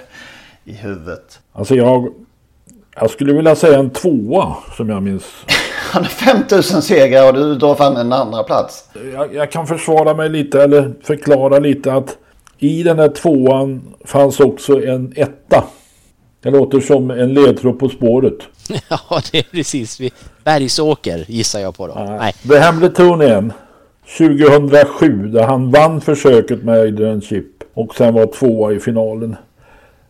[0.64, 1.40] i huvudet.
[1.54, 2.14] Alltså jag,
[2.96, 5.26] jag skulle vilja säga en tvåa som jag minns.
[5.92, 8.90] Han har 5000 segrar och du drar fram en andra plats.
[9.14, 12.18] Jag, jag kan försvara mig lite eller förklara lite att
[12.60, 15.64] i den här tvåan fanns också en etta.
[16.42, 18.38] Det låter som en ledtråd På spåret.
[18.90, 20.02] ja, det är precis.
[20.44, 21.94] Bergsåker gissar jag på då.
[21.94, 22.34] Nej.
[22.50, 23.54] The Hamiltonian
[24.18, 29.36] 2007 där han vann försöket med Adrian Chip och sen var tvåa i finalen.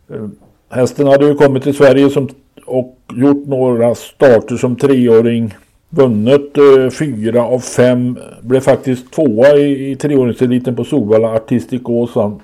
[0.09, 0.27] Eh,
[0.69, 2.29] Hästen hade ju kommit till Sverige som,
[2.65, 5.53] och gjort några starter som treåring.
[5.89, 8.17] Vunnit eh, fyra av fem.
[8.41, 12.41] Blev faktiskt tvåa i, i treåringseliten på Solvalla Artistic Åsan.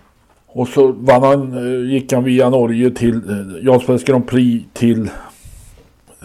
[0.48, 5.10] Och så vann han, eh, gick han via Norge till eh, Jarlsbergs Grand Prix till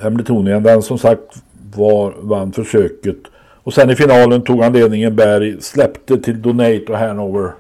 [0.02, 0.62] Hemletonien.
[0.62, 1.42] Den som sagt
[1.76, 3.18] var, vann försöket.
[3.62, 7.50] Och sen i finalen tog han ledningen Berg, släppte till Donate och Hanover.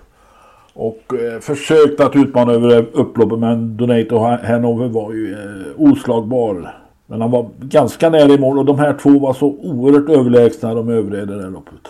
[0.72, 6.74] Och eh, försökte att utmana över upploppet men Donate och Hanover var ju eh, oslagbar.
[7.10, 10.74] Men han var ganska nära i mål och de här två var så oerhört överlägsna
[10.74, 11.88] de övriga i det där loppet.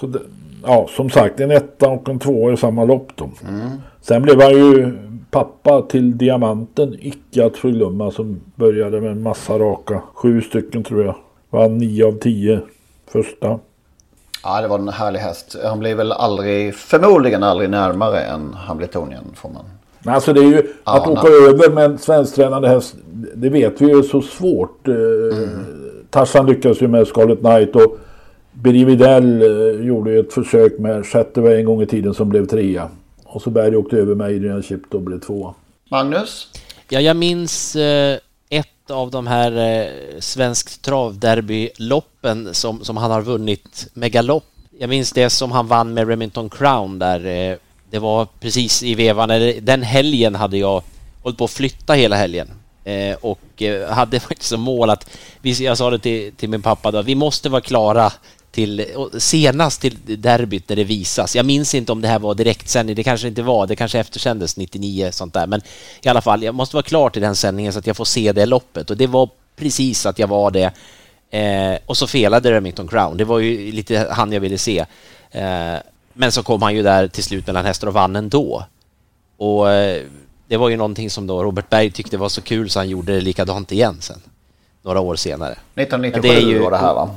[0.00, 0.18] Så det,
[0.66, 3.30] ja, som sagt en etta och en tvåa i samma lopp då.
[3.48, 3.70] Mm.
[4.00, 4.98] Sen blev han ju
[5.30, 10.02] pappa till Diamanten, icke att förglömma, som började med en massa raka.
[10.14, 11.14] Sju stycken tror jag.
[11.50, 12.60] Vann nio av tio
[13.06, 13.58] första.
[14.42, 15.56] Ja, det var en härlig häst.
[15.64, 19.64] Han blev väl aldrig, förmodligen aldrig närmare än Hamiltonien får man.
[20.02, 21.20] Men alltså det är ju att Ana.
[21.20, 22.94] åka över med en svensktränande häst,
[23.34, 24.88] det vet vi ju är så svårt.
[24.88, 24.94] Eh,
[26.10, 27.98] Tarzan lyckades ju med Scarlet Knight och
[28.52, 32.46] Birger Widell eh, gjorde ju ett försök med Shatterway en gång i tiden som blev
[32.46, 32.88] trea.
[33.24, 35.54] Och så Berg åkte över med Adrian Chip och blev tvåa.
[35.90, 36.48] Magnus?
[36.88, 43.22] Ja, jag minns eh, ett av de här eh, svenskt travderbyloppen som, som han har
[43.22, 44.44] vunnit med galopp.
[44.78, 47.26] Jag minns det som han vann med Remington Crown där.
[47.26, 47.56] Eh,
[47.90, 50.82] det var precis i vevan, eller den helgen hade jag
[51.22, 52.48] hållit på att flytta hela helgen.
[52.84, 55.10] Eh, och eh, hade faktiskt som mål att,
[55.42, 58.12] jag sa det till, till min pappa då, vi måste vara klara
[58.52, 58.86] till,
[59.18, 61.36] senast till derbyt när det visas.
[61.36, 64.56] Jag minns inte om det här var direktsändning, det kanske inte var, det kanske eftersändes
[64.56, 65.60] 99 sånt där, men
[66.02, 68.32] i alla fall, jag måste vara klar till den sändningen så att jag får se
[68.32, 70.72] det loppet och det var precis att jag var det.
[71.30, 74.86] Eh, och så felade Remington Crown, det var ju lite han jag ville se.
[75.30, 75.74] Eh,
[76.20, 78.64] men så kom han ju där till slut mellan hästar och vann ändå.
[79.36, 80.02] Och eh,
[80.48, 83.12] det var ju någonting som då Robert Berg tyckte var så kul så han gjorde
[83.14, 84.20] det likadant igen sen.
[84.82, 85.52] Några år senare.
[85.74, 87.10] 1997 Men det ju- var det här va?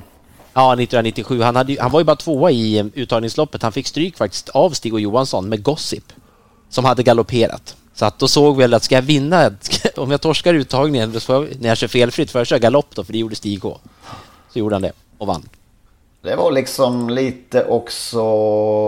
[0.53, 1.41] Ja, 1997.
[1.41, 3.61] Han, hade, han var ju bara tvåa i eh, uttagningsloppet.
[3.63, 6.13] Han fick stryk faktiskt av Stig och Johansson med Gossip
[6.69, 7.75] som hade galopperat.
[7.95, 9.51] Så att då såg vi väl att ska jag vinna,
[9.97, 11.09] om jag torskar uttagningen
[11.59, 13.77] när jag kör felfritt får jag köra galopp då, för det gjorde Stig H.
[14.53, 15.49] Så gjorde han det och vann.
[16.23, 18.19] Det var liksom lite också...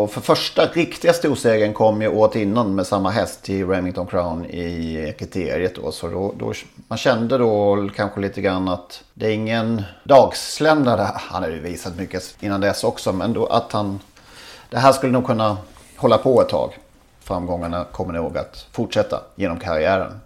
[0.07, 5.13] För första riktiga storsegern kom ju året innan med samma häst till Remington Crown i
[5.19, 5.91] kriteriet då.
[5.91, 6.53] Så då, då,
[6.87, 11.09] man kände då kanske lite grann att det är ingen dagslända där.
[11.13, 13.13] Han hade ju visat mycket innan dess också.
[13.13, 13.99] Men då att han...
[14.69, 15.57] Det här skulle nog kunna
[15.97, 16.77] hålla på ett tag.
[17.23, 20.19] Framgångarna kommer nog att fortsätta genom karriären.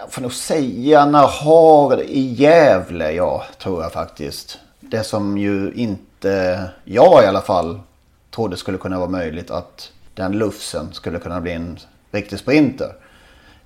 [0.00, 4.58] Jag får nog säga när har i Gävle, ja, tror jag faktiskt.
[4.90, 7.80] Det som ju inte jag i alla fall
[8.30, 11.78] trodde skulle kunna vara möjligt att den lufsen skulle kunna bli en
[12.10, 12.92] riktig sprinter.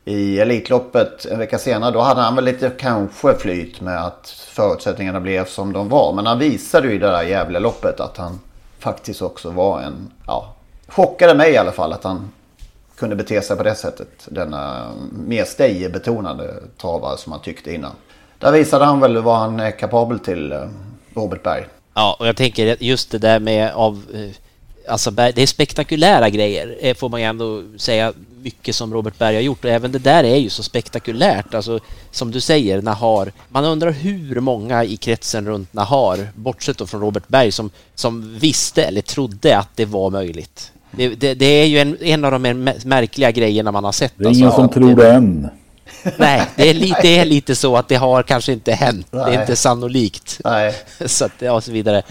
[0.04, 5.20] I Elitloppet en vecka senare då hade han väl lite kanske flyt med att förutsättningarna
[5.20, 6.12] blev som de var.
[6.12, 8.40] Men han visade ju i det där Gävleloppet att han
[8.78, 10.54] faktiskt också var en, ja,
[10.88, 12.30] chockade mig i alla fall att han
[12.96, 14.09] kunde bete sig på det sättet.
[14.28, 17.92] Denna mer stejebetonade travare som han tyckte innan.
[18.38, 20.68] Där visade han väl vad han är kapabel till, eh,
[21.20, 21.64] Robert Berg.
[21.94, 24.02] Ja, och jag tänker just det där med av...
[24.14, 24.30] eh,
[24.88, 28.12] Alltså, det är spektakulära grejer, eh, får man ju ändå säga.
[28.42, 31.54] Mycket som Robert Berg har gjort och även det där är ju så spektakulärt.
[31.54, 31.80] Alltså,
[32.11, 33.33] som du säger, Nahar.
[33.48, 38.38] Man undrar hur många i kretsen runt Nahar, bortsett då från Robert Berg, som, som
[38.38, 40.72] visste eller trodde att det var möjligt.
[40.90, 42.42] Det, det, det är ju en, en av de
[42.85, 44.12] märkliga grejerna man har sett.
[44.16, 44.61] Det är ingen alltså.
[44.61, 45.48] som tror det än.
[46.16, 49.06] Nej, det är, lite, det är lite så att det har kanske inte hänt.
[49.10, 49.34] Det Nej.
[49.34, 50.40] är inte sannolikt.
[50.44, 50.74] Nej.
[51.06, 52.02] Så att, ja, och så vidare.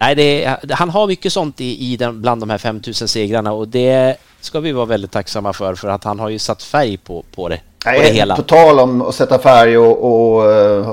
[0.00, 3.52] Nej, det är, han har mycket sånt i, i den, bland de här 5000 segrarna
[3.52, 6.96] och det ska vi vara väldigt tacksamma för för att han har ju satt färg
[6.96, 7.60] på, på det.
[7.84, 8.36] På det hela.
[8.36, 10.86] På tal om att sätta färg och, och eh,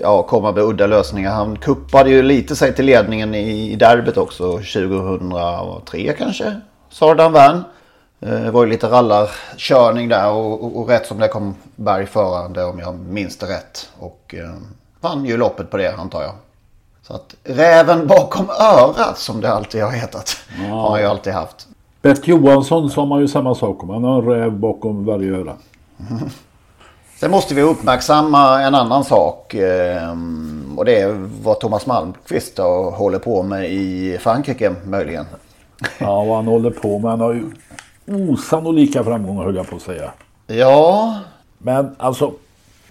[0.00, 1.30] ja, komma med udda lösningar.
[1.30, 6.60] Han kuppade ju lite sig till ledningen i, i derbyt också 2003 kanske.
[6.90, 7.64] Sardan vann.
[8.20, 12.06] Eh, Det var ju lite rallarkörning där och, och, och rätt som det kom Berg
[12.06, 13.88] förande om jag minns det rätt.
[13.98, 14.50] Och eh,
[15.00, 16.32] vann ju loppet på det antar jag.
[17.02, 20.36] Så att räven bakom örat som det alltid har hetat.
[20.70, 21.66] Har han ju alltid haft.
[22.02, 23.90] Bert Johansson sa man ju samma sak om.
[23.90, 25.52] Han har en räv bakom varje öra.
[27.20, 29.54] Sen måste vi uppmärksamma en annan sak.
[29.54, 30.14] eh,
[30.76, 35.26] Och det är vad Thomas Malmqvist då håller på med i Frankrike möjligen.
[35.98, 37.10] Ja, vad han håller på med.
[37.10, 37.44] Han har ju
[38.06, 40.12] osannolika framgångar höll jag på att säga.
[40.46, 41.18] Ja.
[41.58, 42.32] Men alltså,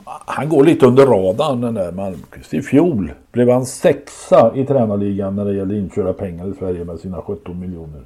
[0.05, 2.53] han går lite under radarn den där Malmqvist.
[2.53, 6.99] I fjol blev han sexa i tränarligan när det gäller inkörda pengar i Sverige med
[6.99, 8.01] sina 17 miljoner.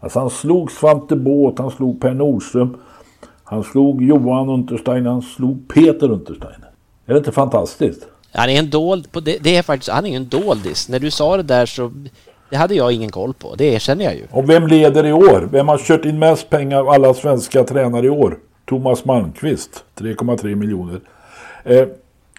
[0.00, 2.76] Alltså han slog Svante Båth, han slog Per Nordström,
[3.44, 6.64] han slog Johan Unterstein, han slog Peter Unterstein.
[7.06, 8.06] Är det inte fantastiskt?
[8.32, 10.88] Han är en dold, det, det är faktiskt, han är en doldis.
[10.88, 11.92] När du sa det där så,
[12.50, 13.54] det hade jag ingen koll på.
[13.54, 14.22] Det erkänner jag ju.
[14.30, 15.48] Och vem leder i år?
[15.52, 18.38] Vem har kört in mest pengar av alla svenska tränare i år?
[18.64, 21.00] Thomas Malmqvist, 3,3 miljoner.
[21.64, 21.86] Eh,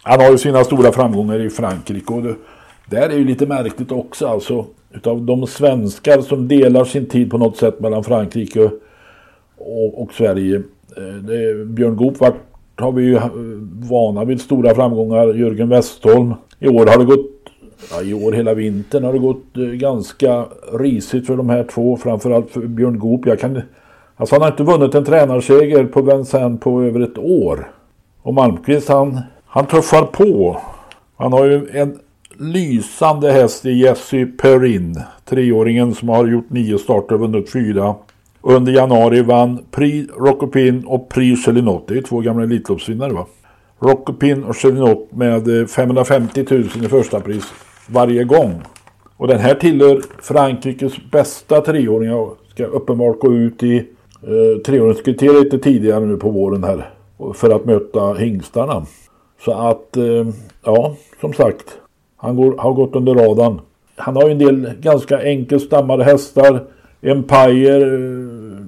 [0.04, 2.36] han har ju sina stora framgångar i Frankrike och det,
[2.86, 4.66] där är ju lite märkligt också alltså.
[4.94, 8.72] Utav de svenskar som delar sin tid på något sätt mellan Frankrike och,
[9.58, 10.56] och, och Sverige.
[10.98, 12.36] Eh, det är, Björn Goop vart,
[12.76, 13.30] har vi ju eh,
[13.90, 15.34] vana vid stora framgångar.
[15.34, 16.34] Jörgen Westholm.
[16.60, 17.39] I år har det gått
[17.92, 21.98] Ja, I år hela vintern har det gått eh, ganska risigt för de här två.
[21.98, 23.26] Framförallt för Björn Goop.
[23.26, 23.62] Jag kan,
[24.16, 27.72] alltså han har inte vunnit en tränarseger på Vincennes på över ett år.
[28.22, 30.62] Och Malmqvist han, han tuffar på.
[31.18, 32.00] Han har ju en
[32.38, 35.02] lysande häst i Jesse Perrin.
[35.26, 37.96] Treåringen som har gjort nio starter och vunnit fyra.
[38.42, 41.88] Under januari vann Prix Rocopin och Prix Chelinot.
[41.88, 43.26] Det är två gamla Elitloppsvinnare va?
[43.80, 47.44] Rocopin och Chelinot med eh, 550 000 i första pris
[47.92, 48.62] varje gång.
[49.18, 53.78] Och den här tillhör Frankrikes bästa treåringar och ska uppenbart gå ut i
[54.24, 56.90] eh, treåringskriteriet lite tidigare nu på våren här.
[57.34, 58.86] För att möta hingstarna.
[59.46, 60.28] Så att, eh,
[60.64, 61.78] ja, som sagt.
[62.18, 63.62] Han går, har gått under radarn.
[63.96, 66.64] Han har ju en del ganska enkelstammade hästar.
[67.02, 67.90] Empire, eh,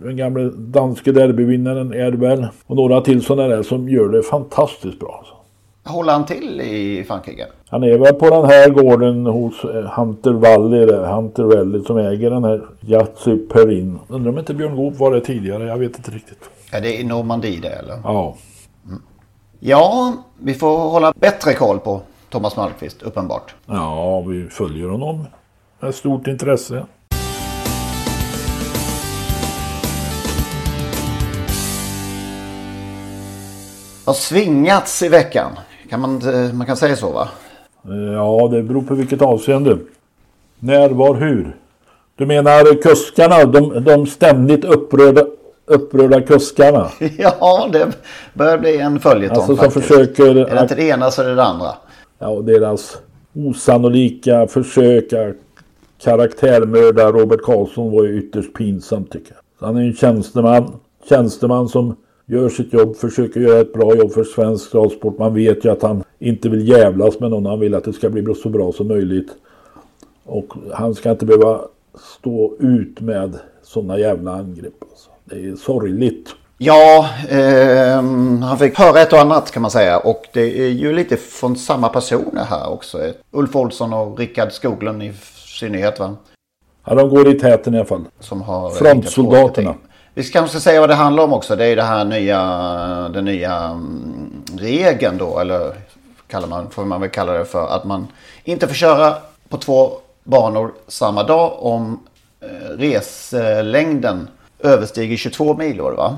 [0.03, 2.47] den gamla danske derbyvinnaren är det väl.
[2.65, 5.15] Och några till sådana där som gör det fantastiskt bra.
[5.19, 5.33] Alltså.
[5.83, 7.47] Håller han till i Frankrike?
[7.69, 11.97] Han är väl på den här gården hos eh, Hunter Valley, där, Hunter Valley som
[11.97, 13.99] äger den här Yatzy Perrin.
[14.07, 16.39] Undrar om inte Björn Goop var det tidigare, jag vet inte riktigt.
[16.71, 17.99] Är det i Normandie det eller?
[18.03, 18.35] Ja.
[19.59, 23.55] Ja, vi får hålla bättre koll på Thomas Malmqvist uppenbart.
[23.65, 25.25] Ja, vi följer honom
[25.79, 26.85] med stort intresse.
[34.05, 35.51] Har svingats i veckan.
[35.91, 37.29] Kan man, inte- man kan säga så va?
[37.85, 39.77] Eh, Ja, det beror på vilket avseende.
[40.59, 41.55] När, var, hur?
[42.15, 45.25] Du menar kuskarna, de, de ständigt upprörda,
[45.65, 46.89] upprörda kuskarna?
[47.17, 47.87] Ja, det
[48.33, 49.85] börjar bli en följetong Alltså som faktiskt.
[49.87, 50.35] försöker...
[50.35, 51.69] Är det inte det ena så är det det andra.
[52.19, 52.97] Ja, och deras
[53.35, 55.35] osannolika försök att
[56.03, 59.39] karaktärmörda Robert Karlsson var ju ytterst pinsamt tycker jag.
[59.59, 60.71] Så han är ju en tjänsteman.
[61.09, 61.95] Tjänsteman som
[62.31, 65.17] gör sitt jobb, försöker göra ett bra jobb för svensk travsport.
[65.17, 67.45] Man vet ju att han inte vill jävlas med någon.
[67.45, 69.29] Han vill att det ska bli så bra som möjligt.
[70.25, 71.61] Och han ska inte behöva
[72.19, 74.73] stå ut med sådana jävla angrepp.
[74.81, 75.09] Alltså.
[75.25, 76.35] Det är sorgligt.
[76.57, 79.99] Ja, ehm, han fick höra ett och annat kan man säga.
[79.99, 82.97] Och det är ju lite från samma personer här också.
[83.31, 85.13] Ulf Olsson och Rickard Skoglund i
[85.45, 86.15] synnerhet va?
[86.85, 88.03] Ja, de går i täten i alla fall.
[88.19, 89.75] Som har Frontsoldaterna.
[90.13, 91.55] Vi ska kanske säga vad det handlar om också.
[91.55, 92.39] Det är ju det här nya,
[93.13, 95.39] den nya mm, regeln då.
[95.39, 95.73] Eller
[96.27, 97.67] kallar man, får man väl kalla det för.
[97.67, 98.07] Att man
[98.43, 99.15] inte får köra
[99.49, 99.91] på två
[100.23, 101.99] banor samma dag om
[102.41, 104.27] eh, reslängden
[104.59, 106.17] överstiger 22 mil va?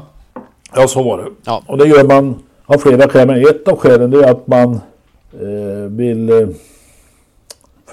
[0.75, 1.51] Ja, så var det.
[1.67, 3.27] Och det gör man av flera skäl.
[3.27, 4.73] Men ett av skälen är att man
[5.33, 6.48] eh, vill eh,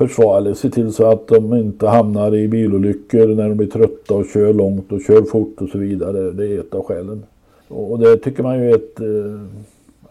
[0.08, 4.14] försvara eller se till så att de inte hamnar i bilolyckor när de blir trötta
[4.14, 6.30] och kör långt och kör fort och så vidare.
[6.30, 7.22] Det är ett av skälen.
[7.68, 9.60] Och det tycker man ju är ett eh,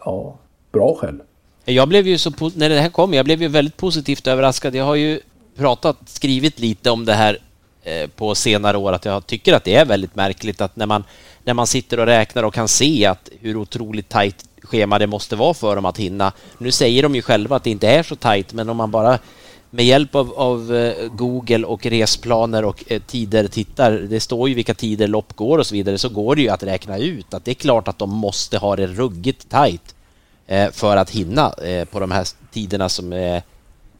[0.04, 0.38] ja,
[0.72, 1.18] bra skäl.
[1.64, 4.74] Jag blev ju så, när det här kom, jag blev ju väldigt positivt överraskad.
[4.74, 5.20] Jag har ju
[5.56, 7.38] pratat, skrivit lite om det här
[7.82, 11.04] eh, på senare år, att jag tycker att det är väldigt märkligt att när man,
[11.44, 15.36] när man sitter och räknar och kan se att hur otroligt tajt schema det måste
[15.36, 16.32] vara för dem att hinna.
[16.58, 19.18] Nu säger de ju själva att det inte är så tajt, men om man bara
[19.70, 24.54] med hjälp av, av eh, Google och resplaner och eh, tider tittar, det står ju
[24.54, 27.44] vilka tider lopp går och så vidare, så går det ju att räkna ut att
[27.44, 29.94] det är klart att de måste ha det ruggigt tajt
[30.46, 31.54] eh, för att hinna
[31.90, 33.42] på de här tiderna som är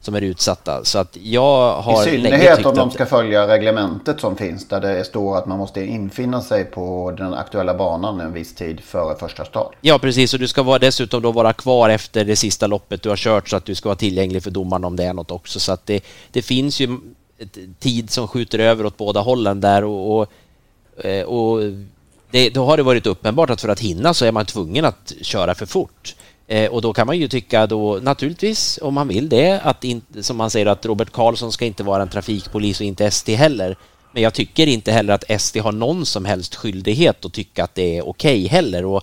[0.00, 0.84] som är utsatta.
[0.84, 5.04] Så att jag har I synnerhet om de ska följa reglementet som finns där det
[5.04, 9.44] står att man måste infinna sig på den aktuella banan en viss tid före första
[9.44, 9.72] start.
[9.80, 13.08] Ja precis och du ska vara, dessutom då vara kvar efter det sista loppet du
[13.08, 15.60] har kört så att du ska vara tillgänglig för domarna om det är något också.
[15.60, 16.98] Så att det, det finns ju
[17.78, 20.26] tid som skjuter över åt båda hållen där och, och,
[21.04, 21.60] eh, och
[22.30, 25.12] det, då har det varit uppenbart att för att hinna så är man tvungen att
[25.22, 26.14] köra för fort.
[26.50, 30.02] Eh, och då kan man ju tycka då naturligtvis, om man vill det, att in,
[30.20, 33.76] som man säger att Robert Karlsson ska inte vara en trafikpolis och inte ST heller.
[34.12, 37.74] Men jag tycker inte heller att ST har någon som helst skyldighet att tycka att
[37.74, 38.84] det är okej okay heller.
[38.84, 39.02] Och,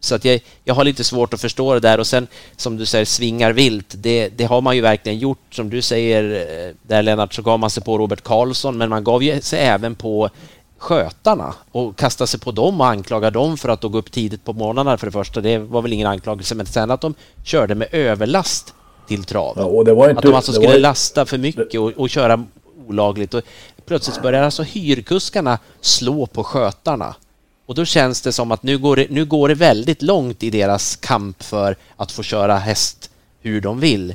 [0.00, 2.86] så att jag, jag har lite svårt att förstå det där och sen som du
[2.86, 5.54] säger svingar vilt, det, det har man ju verkligen gjort.
[5.54, 9.04] Som du säger eh, där Lennart så gav man sig på Robert Karlsson men man
[9.04, 10.30] gav ju sig även på
[10.78, 14.44] skötarna och kasta sig på dem och anklaga dem för att de gå upp tidigt
[14.44, 15.40] på morgnarna för det första.
[15.40, 17.14] Det var väl ingen anklagelse, men sen att de
[17.44, 18.74] körde med överlast
[19.08, 19.54] till trav.
[19.56, 20.78] Ja, att de alltså skulle var...
[20.78, 22.44] lasta för mycket och, och köra
[22.88, 23.34] olagligt.
[23.34, 23.42] Och
[23.86, 27.14] plötsligt börjar alltså hyrkuskarna slå på skötarna.
[27.66, 30.50] Och då känns det som att nu går det, nu går det väldigt långt i
[30.50, 33.10] deras kamp för att få köra häst
[33.40, 34.14] hur de vill.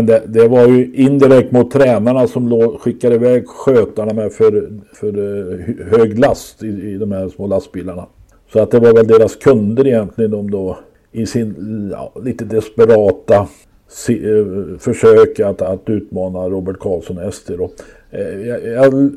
[0.00, 5.08] Det, det, var ju indirekt mot tränarna som låg, skickade iväg skötarna med för, för
[5.08, 8.06] eh, hög last i, i de här små lastbilarna.
[8.52, 10.78] Så att det var väl deras kunder egentligen de då
[11.12, 13.48] i sin ja, lite desperata
[13.88, 17.50] si, eh, försök att, att utmana Robert Karlsson och SD.
[17.50, 19.10] Eh, jag, jag,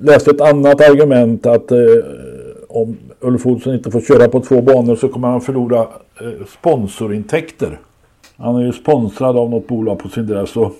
[0.00, 1.72] läste ett annat argument att
[2.68, 5.86] om Ulf Olsson inte får köra på två banor så kommer han förlora
[6.58, 7.78] sponsorintäkter.
[8.36, 10.56] Han är ju sponsrad av något bolag på sin dress.
[10.56, 10.72] Och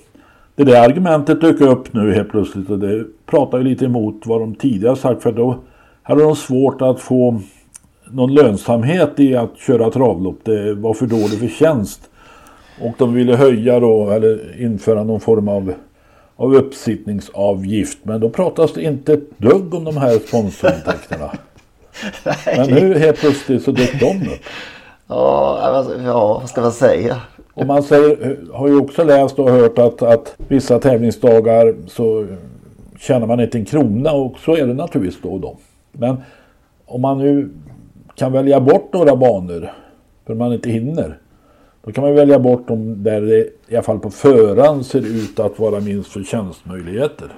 [0.55, 4.41] det där argumentet dök upp nu helt plötsligt och det pratar ju lite emot vad
[4.41, 5.23] de tidigare sagt.
[5.23, 5.59] För då
[6.03, 7.41] hade de svårt att få
[8.11, 10.39] någon lönsamhet i att köra travlopp.
[10.43, 12.01] Det var för dålig förtjänst.
[12.81, 15.75] Och de ville höja då eller införa någon form av,
[16.37, 17.99] av uppsittningsavgift.
[18.03, 21.31] Men då pratas det inte ett dugg om de här sponsorintäkterna.
[22.57, 24.41] Men nu helt plötsligt så dök de upp.
[25.09, 27.21] Ja, ja, vad ska man säga?
[27.55, 32.27] Och man säger, har ju också läst och hört att, att vissa tävlingsdagar så
[32.99, 35.57] tjänar man inte en krona och så är det naturligtvis då och då.
[35.93, 36.17] Men
[36.87, 37.51] om man nu
[38.15, 39.71] kan välja bort några banor
[40.27, 41.19] för man inte hinner.
[41.85, 45.41] Då kan man välja bort de där det i alla fall på förhand ser ut
[45.41, 47.29] att vara minst förtjänstmöjligheter.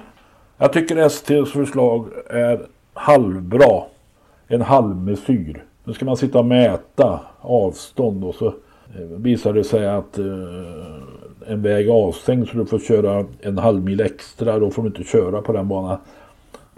[0.57, 2.61] Jag tycker STs förslag är
[2.93, 3.83] halvbra.
[4.47, 5.63] En halvmesyr.
[5.83, 8.53] Nu ska man sitta och mäta avstånd och så
[9.17, 10.25] visar det sig att eh,
[11.47, 14.59] en väg är avstängd så du får köra en halv mil extra.
[14.59, 15.97] Då får du inte köra på den banan.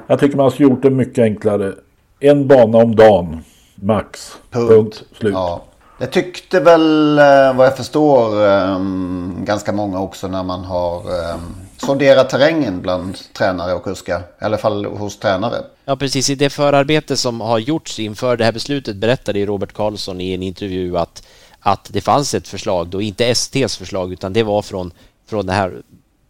[0.08, 1.74] Jag tycker man ska gjort det mycket enklare.
[2.20, 3.40] En bana om dagen.
[3.76, 4.38] Max.
[4.52, 4.70] Punkt.
[4.70, 5.34] Punkt slut.
[5.34, 5.64] Ja.
[6.00, 8.30] Det tyckte väl eh, vad jag förstår
[9.46, 11.02] ganska många också när man har
[11.78, 14.20] sonderat terrängen bland tränare och kuskar.
[14.20, 15.56] I alla fall hos tränare.
[15.86, 20.22] Ja precis, i det förarbete som har gjorts inför det här beslutet berättade Robert Karlsson
[20.22, 21.24] i en intervju att
[21.68, 24.92] att det fanns ett förslag, då inte STs förslag utan det var från,
[25.26, 25.82] från den här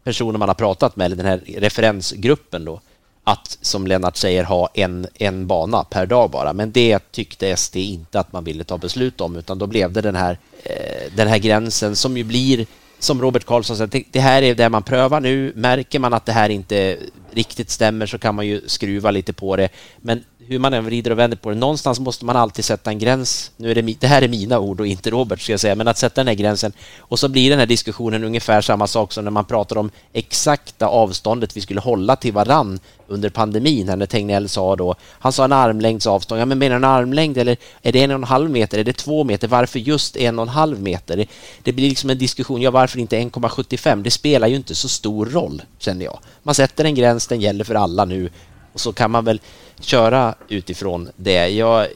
[0.04, 2.82] personen man har pratat med, eller den här referensgruppen då,
[3.24, 6.54] att som Lennart säger ha en, en bana per dag bara.
[6.54, 10.02] Men det tyckte SD inte att man ville ta beslut om utan då blev det
[10.02, 12.66] den här, eh, den här gränsen som ju blir
[13.00, 15.52] som Robert Karlsson säger, det här är det man prövar nu.
[15.56, 16.98] Märker man att det här inte
[17.32, 19.70] riktigt stämmer så kan man ju skruva lite på det.
[19.98, 23.00] Men hur man än vrider och vänder på det, någonstans måste man alltid sätta en
[23.00, 23.52] gräns.
[23.58, 25.88] Nu är det, det här är mina ord och inte Robert ska jag säga, men
[25.88, 26.74] att sätta den här gränsen.
[27.00, 30.88] Och så blir den här diskussionen ungefär samma sak som när man pratar om exakta
[30.88, 35.52] avståndet vi skulle hålla till varann under pandemin, när Tegnell sa då, han sa en
[35.52, 38.78] armlängds avstånd, ja men menar en armlängd eller är det en och en halv meter,
[38.78, 41.18] är det två meter, varför just en och en halv meter?
[41.18, 41.28] Det,
[41.64, 44.04] det blir liksom en diskussion, ja varför inte 1,75?
[44.04, 46.20] Det spelar ju inte så stor roll, känner jag.
[46.44, 48.30] Man sätter en gräns, den gäller för alla nu
[48.78, 49.42] och så kan man väl
[49.80, 51.50] köra utifrån det.
[51.50, 51.88] Jag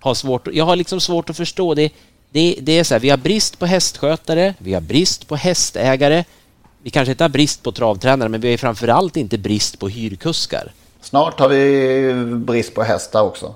[0.00, 1.92] har, svårt, jag har liksom svårt att förstå det.
[2.30, 6.24] Det, det är så här, vi har brist på hästskötare, vi har brist på hästägare.
[6.82, 10.72] Vi kanske inte har brist på travtränare, men vi har framförallt inte brist på hyrkuskar.
[11.00, 13.54] Snart har vi brist på hästar också.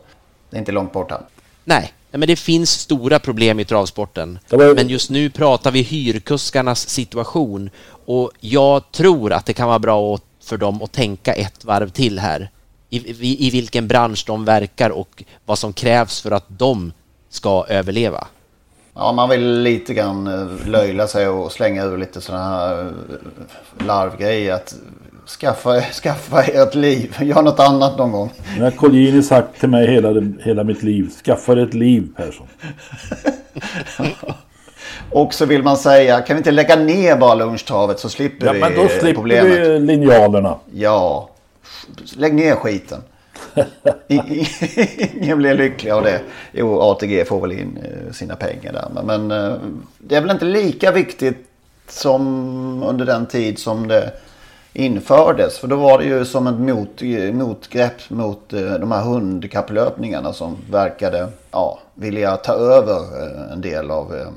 [0.50, 1.22] Det är inte långt borta.
[1.64, 4.38] Nej, men det finns stora problem i travsporten.
[4.50, 7.70] Men just nu pratar vi hyrkuskarnas situation
[8.06, 12.18] och jag tror att det kan vara bra för dem att tänka ett varv till
[12.18, 12.50] här
[12.90, 16.92] i, i, i vilken bransch de verkar och vad som krävs för att de
[17.28, 18.26] ska överleva.
[18.94, 23.86] Ja, man vill lite grann eh, löjla sig och slänga ur lite sådana här eh,
[23.86, 24.54] larvgrejer.
[24.54, 24.74] Att
[25.40, 27.16] skaffa, skaffa er ett liv.
[27.20, 28.32] Gör något annat någon gång.
[28.56, 31.10] Det har Collini sagt till mig hela, hela mitt liv.
[31.24, 32.46] Skaffa dig ett liv Persson.
[35.10, 38.52] Och så vill man säga, kan vi inte lägga ner bara lunchtravet så slipper Ja,
[38.52, 39.52] vi men då slipper problemet.
[39.52, 40.56] vi linjalerna.
[40.74, 41.28] Ja,
[42.16, 43.02] lägg ner skiten.
[44.08, 46.20] Ingen blir lycklig av det.
[46.52, 49.02] Jo, ATG får väl in eh, sina pengar där.
[49.02, 49.54] Men, eh,
[49.98, 51.46] det är väl inte lika viktigt
[51.88, 54.12] som under den tid som det
[54.76, 55.58] infördes.
[55.58, 60.56] För då var det ju som ett mot, motgrepp mot eh, de här hundkapplöpningarna som
[60.70, 64.28] verkade ja, vilja ta över eh, en del av eh,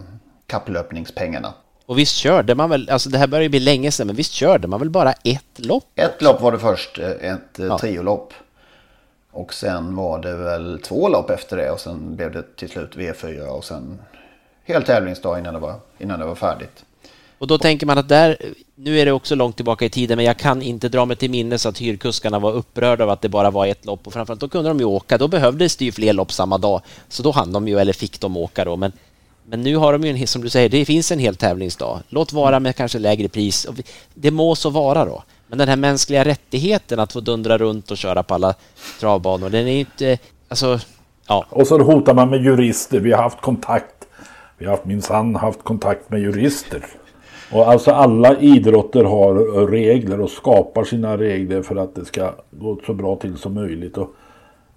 [0.47, 1.53] kapplöpningspengarna.
[1.89, 4.33] Och visst körde man väl, alltså det här börjar ju bli länge sedan, men visst
[4.33, 5.83] körde man väl bara ett lopp?
[5.95, 7.79] Ett lopp var det först, ett Ja.
[7.79, 8.33] triolopp.
[9.31, 12.95] Och sen var det väl två lopp efter det och sen blev det till slut
[12.95, 13.99] V4 och sen
[14.65, 16.85] hel tävlingsdag innan det var, innan det var färdigt.
[17.37, 18.37] Och då tänker man att där,
[18.75, 21.31] nu är det också långt tillbaka i tiden, men jag kan inte dra mig till
[21.31, 24.49] minnes att hyrkuskarna var upprörda av att det bara var ett lopp och framförallt då
[24.49, 27.51] kunde de ju åka, då behövdes det ju fler lopp samma dag, så då hann
[27.51, 28.91] de ju, eller fick de åka då, men
[29.49, 31.99] men nu har de ju en, som du säger, det finns en hel tävlingsdag.
[32.09, 33.67] Låt vara med kanske lägre pris.
[34.13, 35.23] Det må så vara då.
[35.47, 38.53] Men den här mänskliga rättigheten att få dundra runt och köra på alla
[38.99, 40.17] travbanor, den är ju inte...
[40.47, 40.79] Alltså,
[41.27, 41.45] ja.
[41.49, 42.99] Och så hotar man med jurister.
[42.99, 44.07] Vi har haft kontakt.
[44.57, 46.85] Vi har minsann haft kontakt med jurister.
[47.51, 52.79] Och alltså alla idrotter har regler och skapar sina regler för att det ska gå
[52.85, 53.97] så bra till som möjligt.
[53.97, 54.09] Och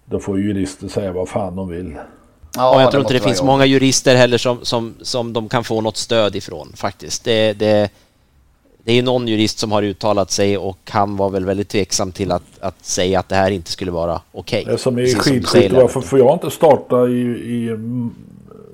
[0.05, 1.97] då får jurister säga vad fan de vill
[2.59, 5.81] och jag tror inte det finns många jurister heller som, som, som de kan få
[5.81, 7.25] något stöd ifrån faktiskt.
[7.25, 7.91] Det, det,
[8.85, 12.33] det är någon jurist som har uttalat sig och han var väl väldigt tveksam till
[12.33, 14.65] att, att säga att det här inte skulle vara okej.
[14.67, 15.75] Det som är skidskytte.
[15.75, 17.21] Varför får jag inte starta i,
[17.55, 18.15] i mm,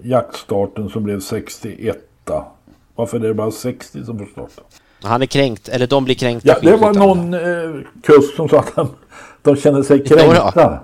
[0.02, 1.98] jaktstarten som blev 61?
[2.94, 4.62] Varför är det bara 60 som får starta?
[5.02, 6.48] Han är kränkt, eller de blir kränkta.
[6.48, 7.40] Ja, det var någon eh,
[8.02, 8.88] kusk som sa att de,
[9.42, 10.80] de känner sig kränkta.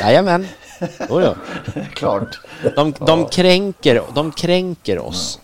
[0.00, 0.46] Jajamän.
[1.08, 1.34] Jo, jo.
[1.94, 2.40] Klart.
[2.76, 5.38] De, de, kränker, de kränker oss.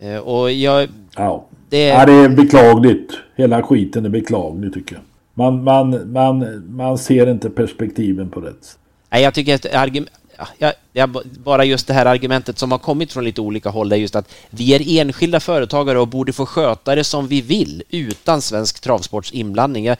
[0.00, 0.88] Eh, Och jag...
[1.16, 1.46] Ja.
[1.68, 3.12] Det, Ja, det är beklagligt.
[3.36, 5.02] Hela skiten är beklaglig tycker jag.
[5.34, 8.78] Man, man, man, man ser inte perspektiven på rätt.
[9.10, 10.10] Nej, jag tycker att argument,
[10.58, 13.96] ja, jag, bara just det här argumentet som har kommit från lite olika håll är
[13.96, 18.42] just att vi är enskilda företagare och borde få sköta det som vi vill utan
[18.42, 19.84] svensk travsports inblandning.
[19.84, 19.96] Jag,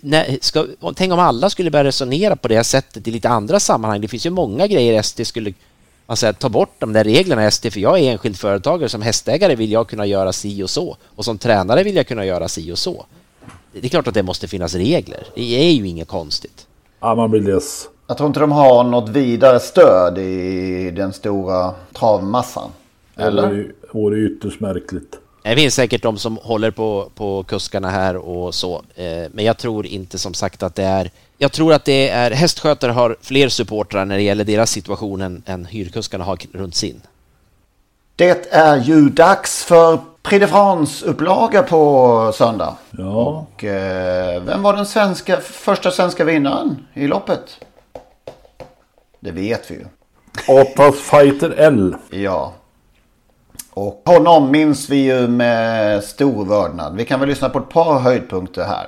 [0.00, 4.00] när, ska, tänk om alla skulle börja resonera på det sättet i lite andra sammanhang.
[4.00, 5.52] Det finns ju många grejer SD skulle
[6.08, 8.88] man säger, ta bort de där reglerna SD, för jag är enskild företagare.
[8.88, 12.24] Som hästägare vill jag kunna göra si och så och som tränare vill jag kunna
[12.24, 13.06] göra si och så.
[13.72, 15.26] Det är klart att det måste finnas regler.
[15.34, 16.66] Det är ju inget konstigt.
[17.00, 17.88] Ja, man blir less.
[18.06, 22.70] Jag tror inte de har något vidare stöd i den stora travmassan.
[23.16, 23.52] Eller?
[23.52, 25.18] Det vore ytterst märkligt.
[25.48, 29.58] Det finns säkert de som håller på, på kuskarna här och så, eh, men jag
[29.58, 31.10] tror inte som sagt att det är...
[31.38, 32.30] Jag tror att det är...
[32.30, 37.02] Hästskötare har fler supportrar när det gäller deras situation än, än hyrkuskarna har runt sin.
[38.16, 42.76] Det är ju dags för Prix de France-upplaga på söndag.
[42.90, 43.46] Ja.
[43.52, 47.60] Och eh, vem var den svenska, första svenska vinnaren i loppet?
[49.20, 49.86] Det vet vi ju.
[50.48, 51.94] Atas Fighter L.
[52.10, 52.52] Ja.
[53.80, 56.96] Och honom minns vi ju med stor vördnad.
[56.96, 58.86] Vi kan väl lyssna på ett par höjdpunkter här.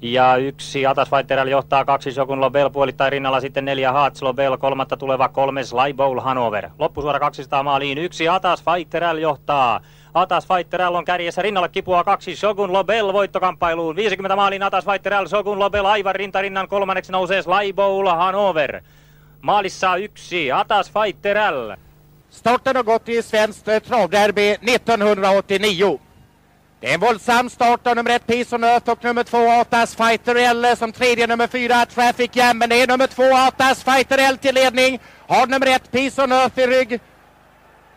[0.00, 4.96] Ja yksi Atas Fighterell johtaa kaksi Sokun Lobel puolittain rinnalla sitten neljä Haats Lobel, kolmatta
[4.96, 6.70] tuleva kolme Sly Bowl Hanover.
[6.78, 9.80] Loppusuora 200 maaliin yksi Atas Fighterell johtaa.
[10.14, 13.96] Atas Fighterell on kärjessä rinnalla kipua kaksi Shogun Lobel voittokamppailuun.
[13.96, 18.80] 50 maaliin Atas Fighterell, Shogun Lobel aivan rintarinnan kolmanneksi nousee Sly Bowl Hanover.
[19.40, 21.72] Maalissa yksi Atas Fighterell.
[22.32, 25.98] Starten har gått i svenskt eh, travderby 1989.
[26.80, 29.94] Det är en våldsam start av nummer ett Peace on Earth och nummer två Atas
[29.96, 32.58] Fighter L eh, som tredje nummer fyra Traffic Jam.
[32.58, 35.00] Men det är nummer två Atas Fighter L till ledning.
[35.26, 37.00] Har nummer ett Peace on Earth i rygg.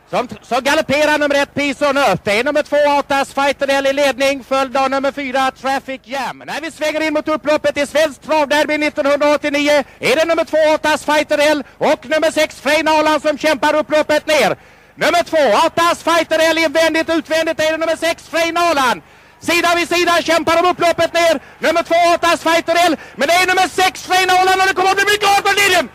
[0.10, 2.24] Som, så galopperar nummer ett Pison, upp.
[2.24, 6.44] Det är nummer två Atas Fighter L i ledning följd av nummer fyra Traffic Jam.
[6.46, 11.06] När vi svänger in mot upploppet i Svenskt Travderby 1989 är det nummer två Atas
[11.06, 14.58] Fighter L och nummer sex Frein Arland som kämpar upploppet ner.
[14.96, 19.02] Nummer två Atas Fighter invändigt utvändigt är det nummer sex Frein Arland.
[19.40, 21.40] Sida vid sida kämpar de upploppet ner.
[21.60, 24.96] Nummer två Atas Fighter Men det är nummer sex Frein Arland och det kommer att
[24.96, 25.90] bli mycket hårt på linjen.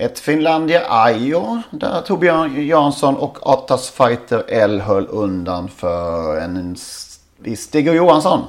[0.00, 6.76] Ett Finlandia Ajo där Torbjörn Jansson och Atas Fighter L höll undan för en
[7.38, 8.44] viss Stig Johansson.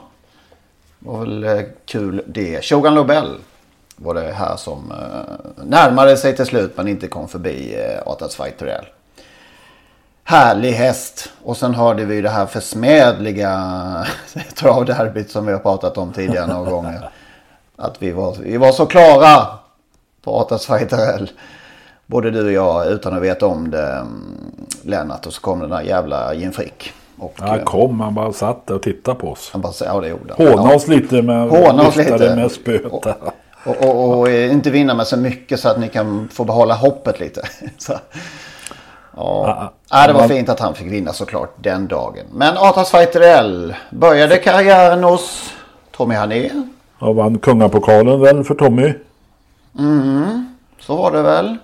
[0.99, 2.65] Det var väl eh, kul det.
[2.65, 3.37] Shogun Lobel
[3.95, 8.35] var det här som eh, närmade sig till slut men inte kom förbi eh, Atas
[8.35, 8.85] Fighter L.
[10.23, 11.31] Härlig häst.
[11.43, 14.07] Och sen hörde vi det här försmädliga
[14.55, 17.09] travderbyt som vi har pratat om tidigare några gånger.
[17.75, 19.60] Att vi var, vi var så klara
[20.25, 21.31] Atas Fighterell.
[22.05, 24.35] Både du och jag utan att veta om det mm,
[24.83, 25.25] Lennart.
[25.25, 26.93] Och så kom den där jävla Jim Frick.
[27.19, 29.49] Och, Ja, han kom, han bara satt där och tittade på oss.
[29.51, 30.47] Han bara, ja det gjorde han.
[30.47, 30.75] Hånade Ja.
[30.75, 32.35] oss lite med, Hånade oss lite.
[32.35, 33.15] med spöet där.
[33.65, 36.73] Och, och, och eh, inte vinna med så mycket så att ni kan få behålla
[36.75, 37.41] hoppet lite.
[37.77, 37.93] Så,
[39.15, 39.73] ja.
[39.91, 42.25] ja, det var fint att han fick vinna såklart den dagen.
[42.33, 45.53] Men Atas Fighter L började karriären hos
[45.91, 46.49] Tommy Hané.
[46.99, 48.93] Ja, vann kungapokalen väl för Tommy.
[49.79, 50.45] Mm,
[50.79, 51.57] så var det väl.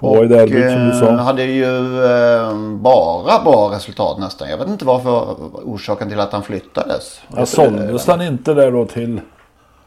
[0.00, 1.22] Två i derbyt som du sa.
[1.22, 4.50] hade ju eh, bara bra resultat nästan.
[4.50, 7.20] Jag vet inte varför orsaken till att han flyttades.
[7.36, 9.20] Ja, såldes han inte där då till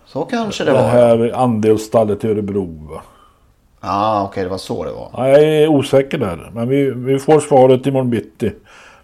[0.05, 0.87] Så kanske det det var.
[0.89, 2.87] här andelsstallet i Örebro?
[2.91, 3.01] va?
[3.81, 5.09] Ja, ah, okej det var så det var.
[5.13, 6.51] Ja, jag är osäker där.
[6.53, 8.51] Men vi, vi får svaret imorgon bitti.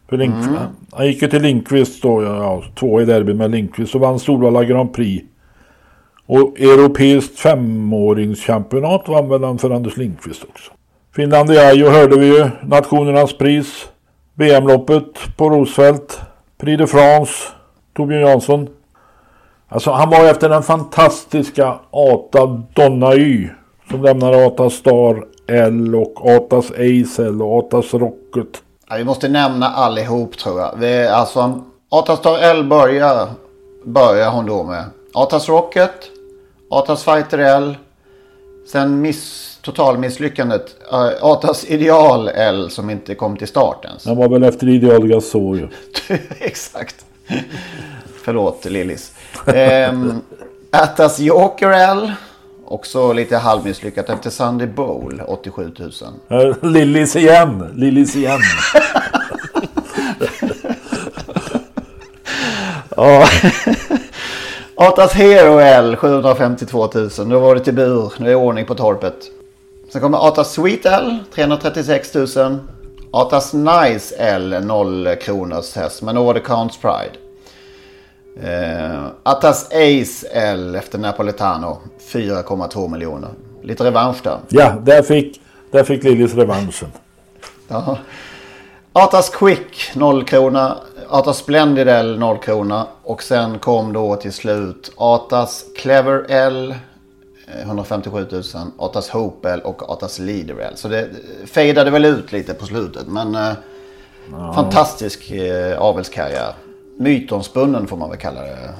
[0.09, 0.55] För Link, Mm.
[0.91, 4.63] Han gick ju till Linkvist då, ja, två i derby med Linkvist och vann Solvalla
[4.63, 5.25] Grand Prix.
[6.27, 10.71] Och europeiskt femåringschampionat vann väl han för Anders Lindqvist också.
[11.15, 13.87] Finlandiajo hörde vi ju, nationernas pris.
[14.33, 16.19] VM-loppet på Roosevelt.
[16.57, 17.33] Prix de France.
[17.95, 18.67] Torbjörn Jansson.
[19.69, 23.49] Alltså han var efter den fantastiska Ata Donnay
[23.89, 28.61] Som lämnade Ata Star L och Atas Ace L och Atas Rocket.
[28.89, 30.75] Ja, vi måste nämna allihop tror jag.
[30.77, 33.27] Vi, alltså, Atastar L börjar,
[33.85, 34.83] börjar hon då med.
[35.13, 35.91] Atas Rocket,
[36.69, 37.77] Atas Fighter L.
[38.67, 40.75] Sen miss, totalmisslyckandet.
[40.91, 44.03] Uh, Atas Ideal L som inte kom till start ens.
[44.03, 45.67] Den var väl efter Ideal Gasol ju.
[46.39, 46.95] Exakt.
[48.23, 49.13] Förlåt Lillis.
[49.45, 50.21] Ehm,
[50.71, 52.11] Atas Joker L.
[52.65, 55.91] Också lite halvmisslyckat efter Sunday Bowl 87 000.
[56.29, 57.71] Eh, Lillis igen.
[57.75, 58.39] Lillis igen.
[62.97, 63.27] Ja.
[64.79, 67.09] Atas Hero L 752 000.
[67.29, 68.13] Då var det till bur.
[68.17, 69.15] Nu är det ordning på torpet.
[69.89, 72.57] Sen kommer Atas Sweet L 336 000.
[73.11, 76.01] Atas Nice L 0 kronors häst.
[76.01, 77.17] Men då var det Counts Pride.
[78.43, 81.77] Eh, Atas Ace L efter Napoletano
[82.11, 83.29] 4,2 miljoner.
[83.63, 84.37] Lite revansch där.
[84.49, 86.89] Ja, där fick, där fick Lillis revanschen.
[87.67, 87.97] Ja.
[88.93, 90.77] Atas Quick 0 krona.
[91.09, 92.87] Atas Splendid L 0 krona.
[93.03, 96.75] Och sen kom då till slut Atas Clever L
[97.47, 98.43] eh, 157 000.
[98.77, 100.73] Atas Hope L och Atas Leader L.
[100.75, 101.09] Så det
[101.45, 103.07] fejdade väl ut lite på slutet.
[103.07, 103.53] Men eh,
[104.55, 106.53] fantastisk eh, avelskarriär.
[106.97, 108.73] Mytomspunnen får man väl kalla det.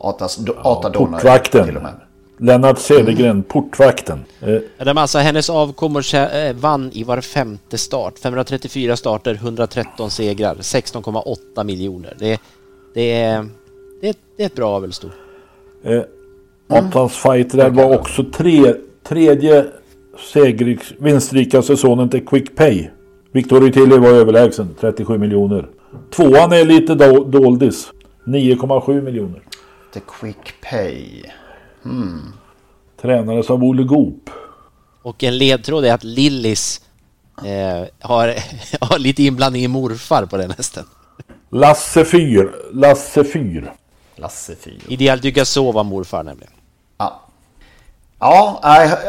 [0.00, 1.94] Atas, do, Atadonna till och med.
[2.42, 4.24] Lennart Cedergren, portvakten.
[4.40, 8.18] Eh, Alltså, hennes avkommor eh, vann i var femte start.
[8.18, 12.16] 534 starter, 113 segrar, 16,8 miljoner.
[12.18, 12.40] Det,
[12.94, 13.46] det, är,
[14.00, 15.08] det, är, det är ett bra avelsto.
[15.84, 16.02] Eh,
[16.68, 18.74] Attans fighter där var också tre,
[19.08, 19.66] tredje
[20.32, 22.88] segrik, vinstrika säsongen till Quick Pay.
[23.32, 25.68] Victor Tilly var överlägsen, 37 miljoner.
[26.10, 27.92] Tvåan är lite do, doldis,
[28.24, 29.42] 9,7 miljoner.
[29.94, 31.22] The Quick Pay.
[31.82, 32.32] Hmm.
[33.00, 34.30] Tränades av Olle Goop.
[35.02, 36.80] Och en ledtråd är att Lillis
[37.44, 38.34] eh, har,
[38.80, 40.84] har lite inblandning i morfar på den hästen.
[41.50, 42.52] Lasse Fyr.
[42.72, 43.72] Lasse Fyr.
[44.16, 44.80] Lasse Fyr.
[44.88, 46.52] Ideal Dugasov var morfar nämligen.
[46.98, 47.20] Ja.
[48.18, 48.60] Ja,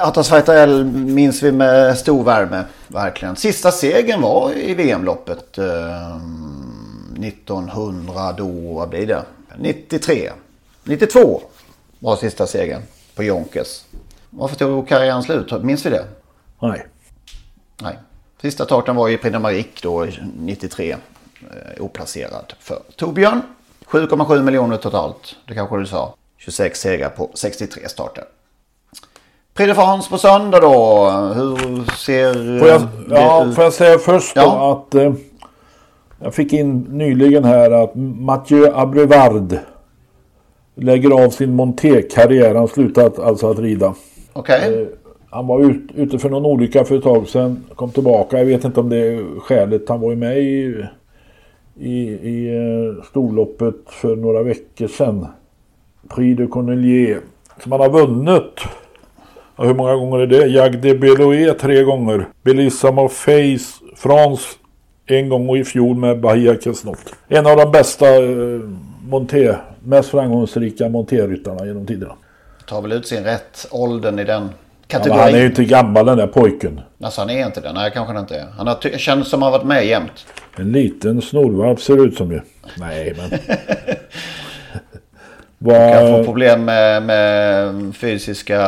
[0.02, 2.64] Atlas L minns vi med stor värme.
[2.88, 3.36] Verkligen.
[3.36, 5.58] Sista segern var i VM-loppet.
[5.58, 6.16] Eh,
[7.20, 9.24] 1900 då, vad blir det?
[9.58, 10.32] 93.
[10.84, 11.42] 92
[12.02, 12.82] var sista segern
[13.16, 13.86] på Jonkes.
[14.30, 15.64] Varför tog karriären slut?
[15.64, 16.06] Minns vi det?
[16.60, 16.86] Nej.
[17.82, 18.00] Nej.
[18.42, 20.08] Sista starten var i Prix då
[20.40, 20.92] 93.
[20.92, 20.98] Eh,
[21.84, 23.42] oplacerad för Torbjörn.
[23.88, 25.36] 7,7 miljoner totalt.
[25.48, 26.16] Det kanske du sa.
[26.38, 28.24] 26 segrar på 63 starter.
[29.54, 31.10] Prix de France på söndag då.
[31.36, 31.56] Hur
[31.98, 33.56] ser Får jag, det ja, ut?
[33.56, 34.72] får jag säga först då Ja.
[34.88, 35.14] att eh,
[36.20, 39.58] jag fick in nyligen här att Mathieu Abrevard
[40.76, 42.56] lägger av sin monté-karriär.
[42.56, 43.94] Han slutat alltså att rida.
[44.34, 44.82] Okej.
[44.82, 44.88] Eh,
[45.30, 47.64] han var ut, ute för någon olycka för ett tag sedan.
[47.76, 48.38] Kom tillbaka.
[48.38, 49.90] Jag vet inte om det är skäligt.
[49.90, 50.86] Han var ju med i,
[51.80, 55.28] i, i eh, storloppet för några veckor sedan.
[56.16, 57.20] Prix de Cornelier.
[57.64, 58.60] Som han har vunnit.
[59.56, 60.46] Ja, hur många gånger är det?
[60.46, 62.26] Jag de Beloé tre gånger.
[62.44, 64.44] Bellissimo Face France
[65.06, 67.16] en gång och i fjol med Bahia Kesnot.
[67.28, 68.60] En av de bästa eh,
[69.10, 72.14] monté, mest framgångsrika montéryttarna genom tiderna.
[72.68, 73.68] tar väl ut sin rätt.
[73.72, 74.50] Åldern i den Ja,
[74.88, 75.18] kategorin.
[75.18, 76.82] men han är ju inte gammal den där pojken.
[77.02, 77.74] Alltså han är inte det.
[77.74, 78.46] Nej, kanske han inte är.
[78.58, 80.26] Han har känns som han har varit med jämt.
[80.56, 82.42] En liten snorvalp ser det ut som ju.
[82.78, 83.40] Nej, men...
[85.94, 88.60] Kan få problem med, med fysiska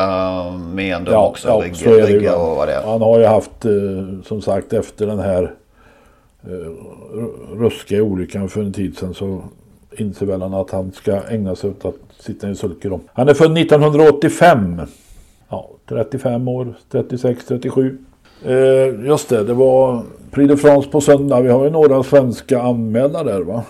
[0.72, 1.48] meenden också.
[1.48, 2.30] ja, rygg, så är det ju.
[2.30, 2.82] och vad det är.
[2.82, 3.70] Han har ju haft, eh,
[4.24, 5.54] som sagt, efter den här
[6.44, 6.70] eh,
[7.56, 9.42] ruskiga olyckan för en tid sedan så
[10.00, 13.00] inser väl han att han ska ägna sig åt att sitta i en sulky då.
[13.12, 14.80] Han är född 1985.
[15.48, 17.98] Ja, 35 år, 36, 37.
[18.44, 21.40] Eh, just det, det var Prix de France på söndag.
[21.40, 23.64] Vi har ju några svenska anmälda där va?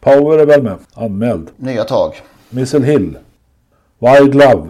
[0.00, 1.50] Power är väl med, anmäld.
[1.56, 2.12] Nya tag.
[2.50, 3.18] Missile Hill.
[3.98, 4.68] Wild Love.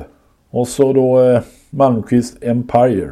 [0.51, 1.41] Och så då eh,
[1.71, 3.11] Malmqvist Empire.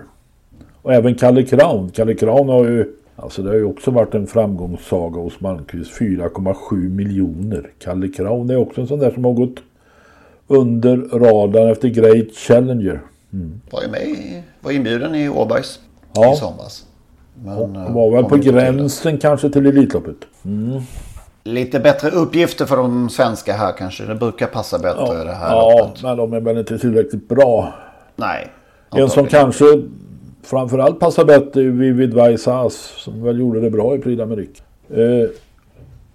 [0.83, 1.91] Och även Kalle Kraun.
[1.91, 2.93] Kalle Kraun har ju...
[3.23, 5.99] Alltså det har ju också varit en framgångssaga hos Malmqvist.
[6.01, 7.71] 4,7 miljoner.
[7.79, 9.55] Kalle Kraun är också en sån där som har gått
[10.47, 13.01] under radarn efter Great Challenger.
[13.33, 13.61] Mm.
[13.71, 15.81] Var ju med i, var inbjuden i Åbergs
[16.15, 16.33] Ja.
[16.33, 16.87] i somras.
[17.45, 18.61] Men, eh, var väl på inte till det.
[18.73, 20.17] gränsen kanske till Elitloppet.
[20.45, 20.81] Mm.
[21.45, 24.05] Lite bättre uppgifter för de svenska här kanske.
[24.05, 26.03] Det brukar passa bättre det här ja loppet.
[26.03, 27.73] men de är väl inte tillräckligt bra.
[28.17, 28.49] Nej.
[28.97, 29.65] En som kanske
[30.43, 34.63] framförallt passar bättre Vivid Vaisas som väl gjorde det bra i Prix d'Amérique.
[34.91, 35.29] Eh,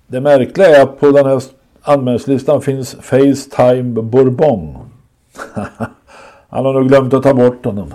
[0.07, 1.41] det märkliga är att på den här
[1.81, 4.77] anmälningslistan finns Facetime Bourbon.
[6.49, 7.93] Han har nog glömt att ta bort honom.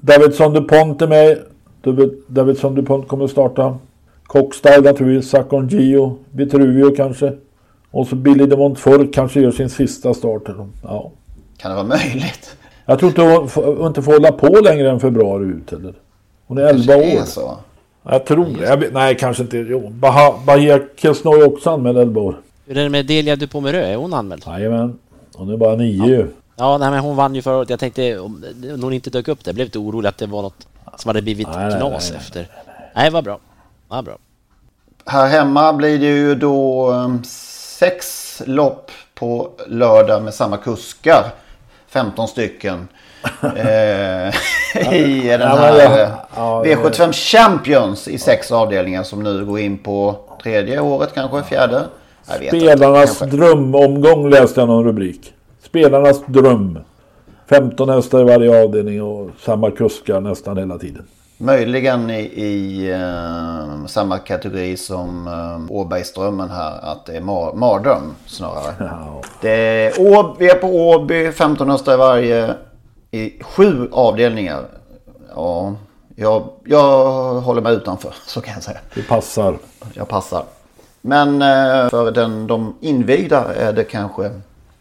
[0.00, 1.38] Davidson DuPont är med.
[2.26, 3.78] Davidson DuPont kommer att starta.
[4.22, 5.30] Cockstyle naturligtvis.
[5.30, 6.18] Sacon Gio.
[6.30, 7.32] Vitruvio kanske.
[7.90, 10.42] Och så Billy de Montfort kanske gör sin sista start.
[10.82, 11.10] Ja.
[11.56, 12.56] Kan det vara möjligt?
[12.90, 15.94] Jag tror inte hon, inte får hålla på längre än februari ut eller?
[16.46, 17.24] Hon är 11 Det är år.
[17.24, 17.56] så.
[18.02, 18.64] Jag tror det.
[18.66, 19.58] Jag vet, nej, kanske inte.
[19.58, 19.88] Jo.
[20.46, 22.36] Bahia Kesnoy är också anmäld 11 år.
[22.66, 23.80] Hur är det med Delia Dupomerö?
[23.80, 24.42] Är hon anmäld?
[24.46, 24.98] Jajamän.
[25.34, 26.26] Hon är bara 9 ju.
[26.56, 27.70] Ja, nej, men hon vann ju förra året.
[27.70, 30.42] Jag tänkte om om hon inte dök upp där, blev lite orolig att det var
[30.42, 30.66] något
[30.96, 32.48] som hade blivit Nej, knas nej, nej, efter.
[32.94, 33.38] Nej, vad bra.
[33.90, 34.16] Ja, bra.
[35.06, 41.24] Här hemma blir det ju då um, sex lopp på lördag med samma kuskar.
[41.90, 42.88] 15 stycken.
[43.42, 49.78] eh, I den här eh, ja, V75 Champions i sex avdelningar som nu går in
[49.78, 51.84] på tredje året kanske, fjärde.
[52.40, 53.36] Inte, Spelarnas kanske.
[53.36, 55.32] drömomgång läste jag någon rubrik.
[55.62, 56.78] Spelarnas dröm.
[57.48, 61.06] 15 hästar i varje avdelning och samma kuskar nästan hela tiden.
[61.42, 66.78] Möjligen i, i eh, samma kategori som uh, Åbergsdrömmen här.
[66.92, 68.74] Att det är mar- mardröm snarare.
[69.40, 72.54] Det är, Å- vi är på Åby, 15 hästar i varje.
[73.10, 74.64] I sju avdelningar.
[75.36, 75.74] Ja,
[76.16, 77.04] jag, jag
[77.40, 78.78] håller mig utanför så kan jag säga.
[78.94, 79.58] Det passar.
[79.94, 80.44] Jag passar.
[81.00, 84.30] Men eh, för den, de invigda är det kanske...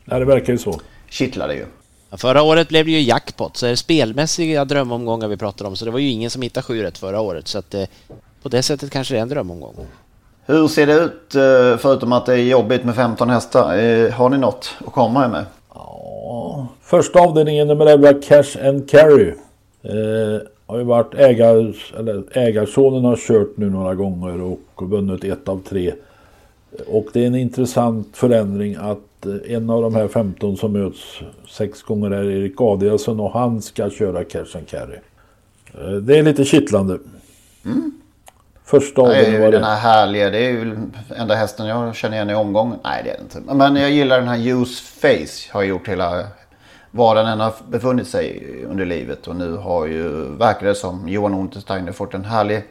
[0.05, 0.79] Ja, det verkar ju så.
[1.09, 1.65] Kittlar det ju.
[2.09, 5.75] Ja, Förra året blev det ju jackpot, så är det spelmässiga drömomgångar vi pratar om.
[5.75, 7.47] Så det var ju ingen som hittade sju rätt förra året.
[7.47, 7.83] Så att eh,
[8.43, 9.73] på det sättet kanske det är en drömomgång.
[10.45, 13.77] Hur ser det ut eh, förutom att det är jobbigt med 15 hästar?
[13.77, 15.45] Eh, Har ni något att komma med?
[16.81, 19.33] Första avdelningen nummer 11 Cash and Carry.
[19.83, 25.49] Eh, har ju varit ägar, eller ägarsonen har kört nu några gånger och vunnit ett
[25.49, 25.93] av tre.
[26.87, 30.99] Och det är en intressant förändring att eh, en av de här 15 som möts
[31.49, 34.97] sex gånger är Erik Adielsson och han ska köra Cash and Carry.
[35.73, 36.99] Eh, det är lite kittlande.
[38.65, 39.67] Första Det är avdelningen ju var den det.
[39.67, 40.77] här härliga, det är ju
[41.15, 42.77] enda hästen jag känner igen i omgången.
[42.83, 43.53] Nej det är det inte.
[43.53, 45.53] Men jag gillar den här Use Face.
[45.53, 46.27] Har gjort hela,
[46.91, 49.27] var den än har befunnit sig under livet.
[49.27, 52.63] Och nu har ju, verkar det som, Johan Untersteiner fått en härlig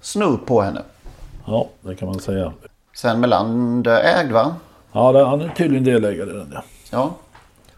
[0.00, 0.82] snurr på henne.
[1.46, 2.52] Ja, det kan man säga.
[2.96, 4.54] Sen Melander ägd va?
[4.92, 6.52] Ja, det, han är tydligen delägare i den.
[6.54, 6.62] Ja.
[6.90, 7.14] Ja.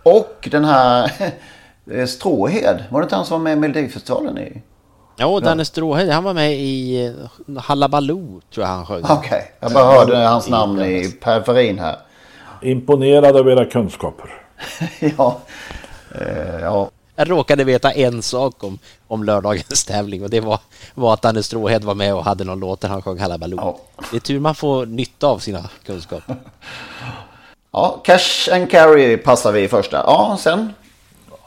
[0.03, 1.11] Och den här
[1.91, 2.85] eh, Stråhed.
[2.91, 4.63] Var det inte han som var med i Melodifestivalen i?
[5.17, 9.05] Jo, Danne Stråhed, han var med i eh, Hallabaloo, tror jag han sjöng.
[9.09, 11.97] Okej, jag bara hörde hans namn i periferin här.
[12.63, 14.31] Imponerad av era kunskaper.
[15.19, 15.39] ja.
[16.21, 16.91] Eh, ja.
[17.23, 20.61] Jag råkade veta en sak om, om lördagens tävling och det var,
[20.95, 23.77] var att Danne Stråhed var med och hade någon låt där han sjöng Hallabaloo.
[24.11, 26.37] Det är tur man får nytta av sina kunskaper.
[27.75, 29.97] Ja, cash and carry passar vi i första.
[29.97, 30.69] Ja, sen.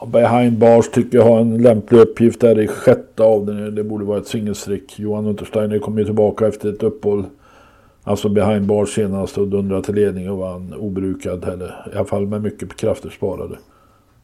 [0.06, 3.74] Behind bars tycker jag har en lämplig uppgift där i sjätte avdelningen.
[3.74, 4.98] Det borde vara ett singelstreck.
[4.98, 7.24] Johan Untersteiner kom ju tillbaka efter ett uppehåll.
[8.04, 11.44] Alltså behind bars senast och dundrade till ledning och vann obrukad.
[11.44, 13.56] Eller i alla fall med mycket krafter sparade.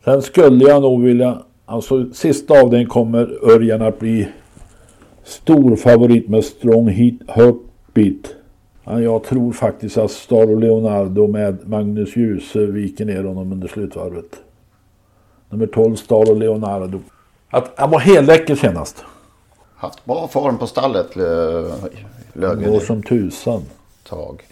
[0.04, 1.38] Sen skulle jag nog vilja...
[1.66, 4.28] Alltså sista avdelningen kommer Örjan att bli
[5.24, 7.14] stor favorit med strong heat.
[8.84, 14.36] Ja, jag tror faktiskt att Staro Leonardo med Magnus Djuse viker ner honom under slutvarvet.
[15.50, 17.00] Nummer 12 Star och Leonardo.
[17.50, 19.04] Att han var helläcker senast.
[19.76, 21.72] Haft bra form på stallet Lö-
[22.32, 22.72] Löfgren.
[22.72, 23.62] Går som tusan.
[24.08, 24.42] Tag.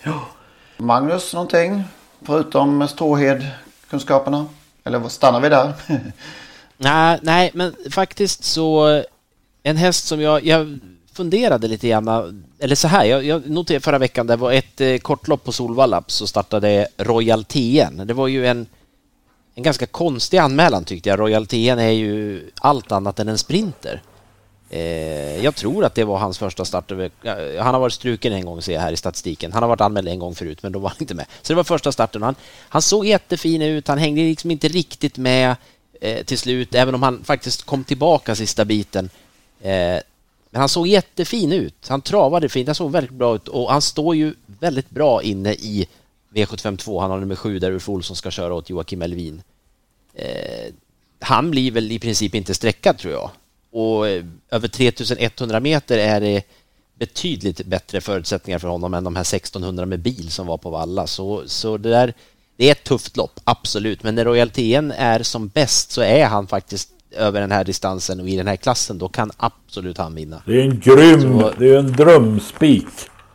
[0.79, 1.83] Magnus någonting?
[2.23, 4.47] Förutom stråhed-kunskaperna?
[4.85, 5.73] Eller stannar vi där?
[6.77, 9.03] Nej, nej, men faktiskt så
[9.63, 10.79] en häst som jag, jag
[11.13, 14.97] funderade lite grann, eller så här, jag, jag noterade förra veckan, det var ett eh,
[14.97, 18.07] kortlopp på Solvalla så startade Royal TN.
[18.07, 18.67] Det var ju en,
[19.55, 21.21] en ganska konstig anmälan tyckte jag.
[21.21, 24.03] Royal TN är ju allt annat än en sprinter.
[24.73, 26.91] Eh, jag tror att det var hans första start.
[26.91, 29.53] över- eh, Han har varit struken en gång ser jag här i statistiken.
[29.53, 31.27] Han har varit anmäld en gång förut, men då var han inte med.
[31.43, 32.23] Så det var första starten.
[32.23, 33.89] Han, han såg jättefin ut.
[33.89, 35.57] Han hängde liksom inte riktigt med
[36.01, 39.11] eh, till slut, även om han faktiskt kom tillbaka sista biten.
[39.61, 39.99] Eh,
[40.51, 41.89] men han såg jättefin ut.
[41.89, 42.69] Han travade fint.
[42.69, 45.87] Han såg väldigt bra ut och han står ju väldigt bra inne i
[46.35, 47.01] V752.
[47.01, 49.43] Han har nummer sju där Ulf Olsson ska köra åt Joakim Elvin.
[50.15, 50.73] Eh,
[51.21, 53.31] han blir väl i princip inte sträckad tror jag.
[53.73, 56.43] Och eh, över 3100 meter är det
[56.99, 61.07] betydligt bättre förutsättningar för honom än de här 1600 med bil som var på Valla.
[61.07, 62.15] Så, så det där,
[62.57, 64.03] det är ett tufft lopp, absolut.
[64.03, 68.21] Men när Royal TN är som bäst så är han faktiskt över den här distansen
[68.21, 70.43] och i den här klassen, då kan absolut han vinna.
[70.47, 72.87] Det är en grym, Så- det är en drömspik.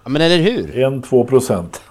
[0.04, 0.80] Ja, men eller hur?
[0.80, 1.82] En, två procent.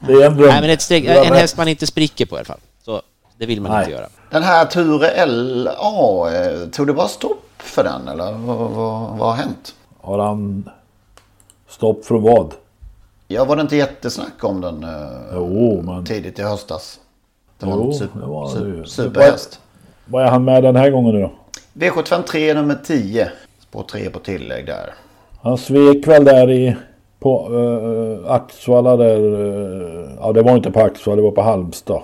[0.00, 0.48] det är en dröm.
[0.48, 2.60] Nej, men ett har en häst man inte spricker på i alla fall.
[2.84, 3.02] Så
[3.38, 3.80] det vill man Nej.
[3.80, 4.08] inte göra.
[4.30, 9.32] Den här Ture LA, tog det bara stopp för den eller vad, vad, vad har
[9.34, 9.74] hänt?
[10.00, 10.70] Har han
[11.68, 12.54] stopp från vad?
[13.28, 14.90] Ja, var det inte jättesnack om den eh,
[15.34, 16.04] Jo, men...
[16.06, 17.00] tidigt i höstas?
[17.58, 18.84] Det var Jo, super, det var det ju.
[18.84, 19.60] superhäst.
[20.06, 21.30] Vad är han med den här gången nu då?
[21.86, 23.30] V753 nummer 10.
[23.60, 24.94] Spår 3 på tillägg där.
[25.42, 26.76] Han svek väl där i
[27.20, 29.16] på uh, Axvalla där.
[29.16, 32.02] eh, ja, det var inte på Axvalla, det var på Halmstad.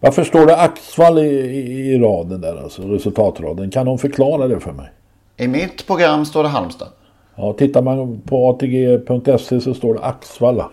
[0.00, 3.70] Varför står det Axvall i, i, i raden där, alltså resultatraden?
[3.70, 4.92] Kan de förklara det för mig?
[5.36, 6.88] I mitt program står det Halmstad.
[7.36, 10.70] Ja, tittar man på ATG.se så står det Axvalla.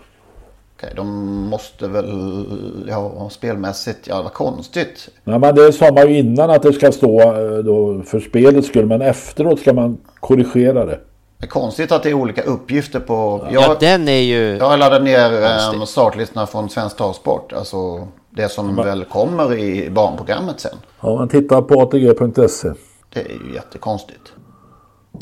[0.76, 2.44] Okej, de måste väl,
[2.88, 5.08] ja spelmässigt, ja vad konstigt.
[5.24, 8.68] Nej, men det sa man ju innan att det ska stå eh, då för spelets
[8.68, 11.00] skull, men efteråt ska man korrigera det.
[11.38, 13.46] Det är konstigt att det är olika uppgifter på...
[13.50, 14.56] Ja, den är ju...
[14.56, 15.80] Jag har laddat ner konstigt.
[15.80, 17.52] um, startlistorna från Svensk Travsport.
[17.52, 18.08] Alltså
[18.38, 20.76] det som väl kommer i barnprogrammet sen.
[21.00, 22.72] Ja, man tittar på ATG.se.
[23.12, 24.32] Det är ju jättekonstigt.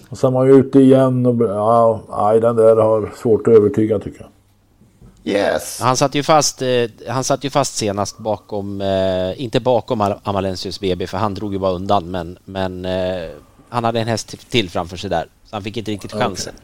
[0.08, 3.98] Och sen var jag ute igen och ja, nej, den där har svårt att övertyga
[3.98, 4.28] tycker jag.
[5.34, 5.80] Yes.
[5.80, 6.68] Han satt ju fast, eh,
[7.08, 11.52] han satt ju fast senast bakom, eh, inte bakom Am- Amalensius BB för han drog
[11.52, 13.30] ju bara undan men, men eh,
[13.68, 16.54] han hade en häst till framför sig där så han fick inte riktigt chansen.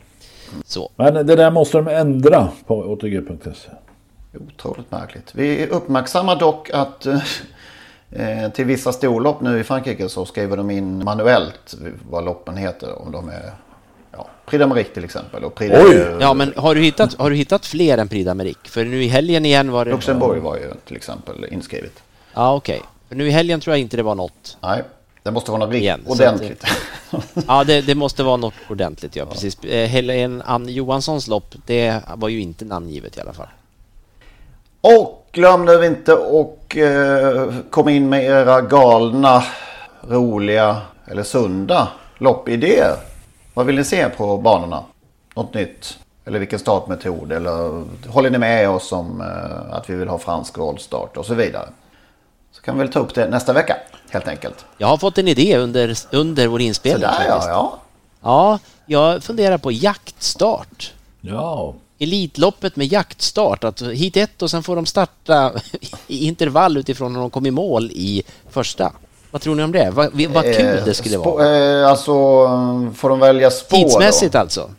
[0.65, 0.91] Så.
[0.97, 3.71] Men det där måste de ändra på ATG.se.
[4.41, 5.31] Otroligt märkligt.
[5.35, 7.07] Vi uppmärksammar dock att
[8.11, 11.75] eh, till vissa storlopp nu i Frankrike så skriver de in manuellt
[12.11, 13.03] vad loppen heter.
[13.03, 13.53] Om de är
[14.13, 15.45] ja, Prix d'Amérique till exempel.
[15.45, 18.69] Och Prix de- Ja men har du, hittat, har du hittat fler än Prix d'Amérique?
[18.69, 19.91] För nu i helgen igen var det...
[19.91, 22.03] Luxemburg var ju till exempel inskrivet.
[22.35, 22.83] Ja okej.
[23.09, 24.57] För nu i helgen tror jag inte det var något.
[24.61, 24.83] Nej,
[25.23, 26.65] det måste vara något riktigt Igen, att- ordentligt.
[27.49, 29.65] Ja det, det måste vara något ordentligt ja, precis.
[29.65, 33.47] Eh, Helen Ann Johanssons lopp, det var ju inte namngivet i alla fall.
[34.83, 39.45] Och glöm nu inte och eh, kom in med era galna,
[40.09, 42.97] roliga eller sunda loppidéer.
[43.55, 44.85] Vad vill ni se på banorna?
[45.35, 45.99] Något nytt?
[46.25, 47.33] Eller vilken startmetod?
[47.33, 51.35] Eller håller ni med oss om eh, att vi vill ha fransk voltstart och så
[51.35, 51.69] vidare?
[52.53, 53.77] Så kan vi väl ta upp det nästa vecka
[54.11, 54.65] helt enkelt.
[54.79, 57.11] Jag har fått en idé under, under vår inspelning.
[57.11, 57.79] Sådär ja, ja.
[58.23, 60.93] Ja, jag funderar på jaktstart.
[61.21, 61.75] Ja.
[62.03, 63.65] Elitloppet med jaktstart.
[63.65, 65.53] Att hit ett och sen får de starta
[66.07, 68.93] i intervall utifrån när de kom i mål i första.
[69.31, 69.91] Vad tror ni om det?
[69.91, 71.81] Vad, vad kul Eh, det skulle vara.
[71.81, 72.13] Eh, alltså,
[72.97, 74.39] får de välja spår Tidsmässigt då?
[74.39, 74.71] alltså?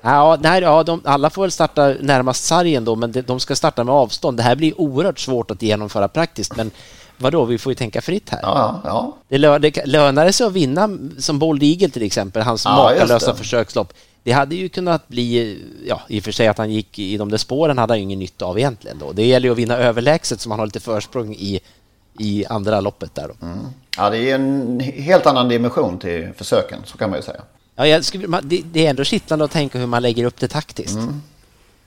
[0.00, 3.56] Ja, nej, ja, de, alla får väl starta närmast sargen då, men de, de ska
[3.56, 4.36] starta med avstånd.
[4.36, 6.70] Det här blir oerhört svårt att genomföra praktiskt, men
[7.16, 8.40] vadå, vi får ju tänka fritt här.
[8.42, 9.16] Ja, ja.
[9.28, 10.88] Det, lö, det lönar det sig att vinna
[11.18, 13.92] som Bold Eagle till exempel, hans Ja, makalösa försökslopp.
[14.26, 17.30] Det hade ju kunnat bli, ja i och för sig att han gick i de
[17.30, 19.12] där spåren hade han ju ingen nytta av egentligen då.
[19.12, 21.60] Det gäller ju att vinna överlägset så man har lite försprång i,
[22.18, 23.34] i andra loppet där då.
[23.96, 27.40] Ja, det är en helt annan dimension till försöken, så kan man ju säga.
[27.76, 30.98] Ja, skulle, det, är ändå kittlande att tänka hur man lägger upp det taktiskt.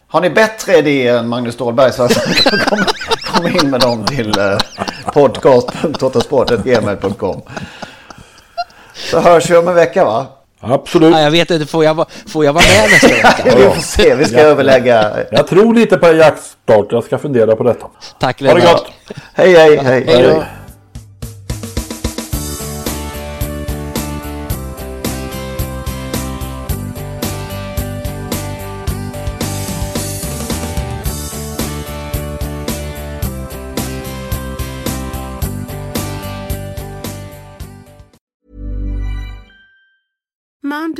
[0.07, 2.07] Har ni bättre idéer än Magnus Ståhlberg så
[2.69, 2.83] kom,
[3.25, 4.57] kom in med dem till eh,
[5.13, 7.41] podcast.totosport.gmail.com
[8.93, 10.27] Så hörs vi om en vecka va?
[10.61, 11.11] Absolut.
[11.11, 13.43] Ja, jag vet inte, får jag, vara- får jag vara med nästa vecka?
[13.57, 15.11] Vi får se, vi ska överlägga.
[15.31, 16.87] Jag tror lite på jaktstart.
[16.91, 17.87] Jag ska fundera på detta.
[18.19, 18.73] Tack Ha det Lennart.
[18.73, 18.91] gott.
[19.33, 20.03] Hej hej hej.
[20.07, 20.43] Hej då.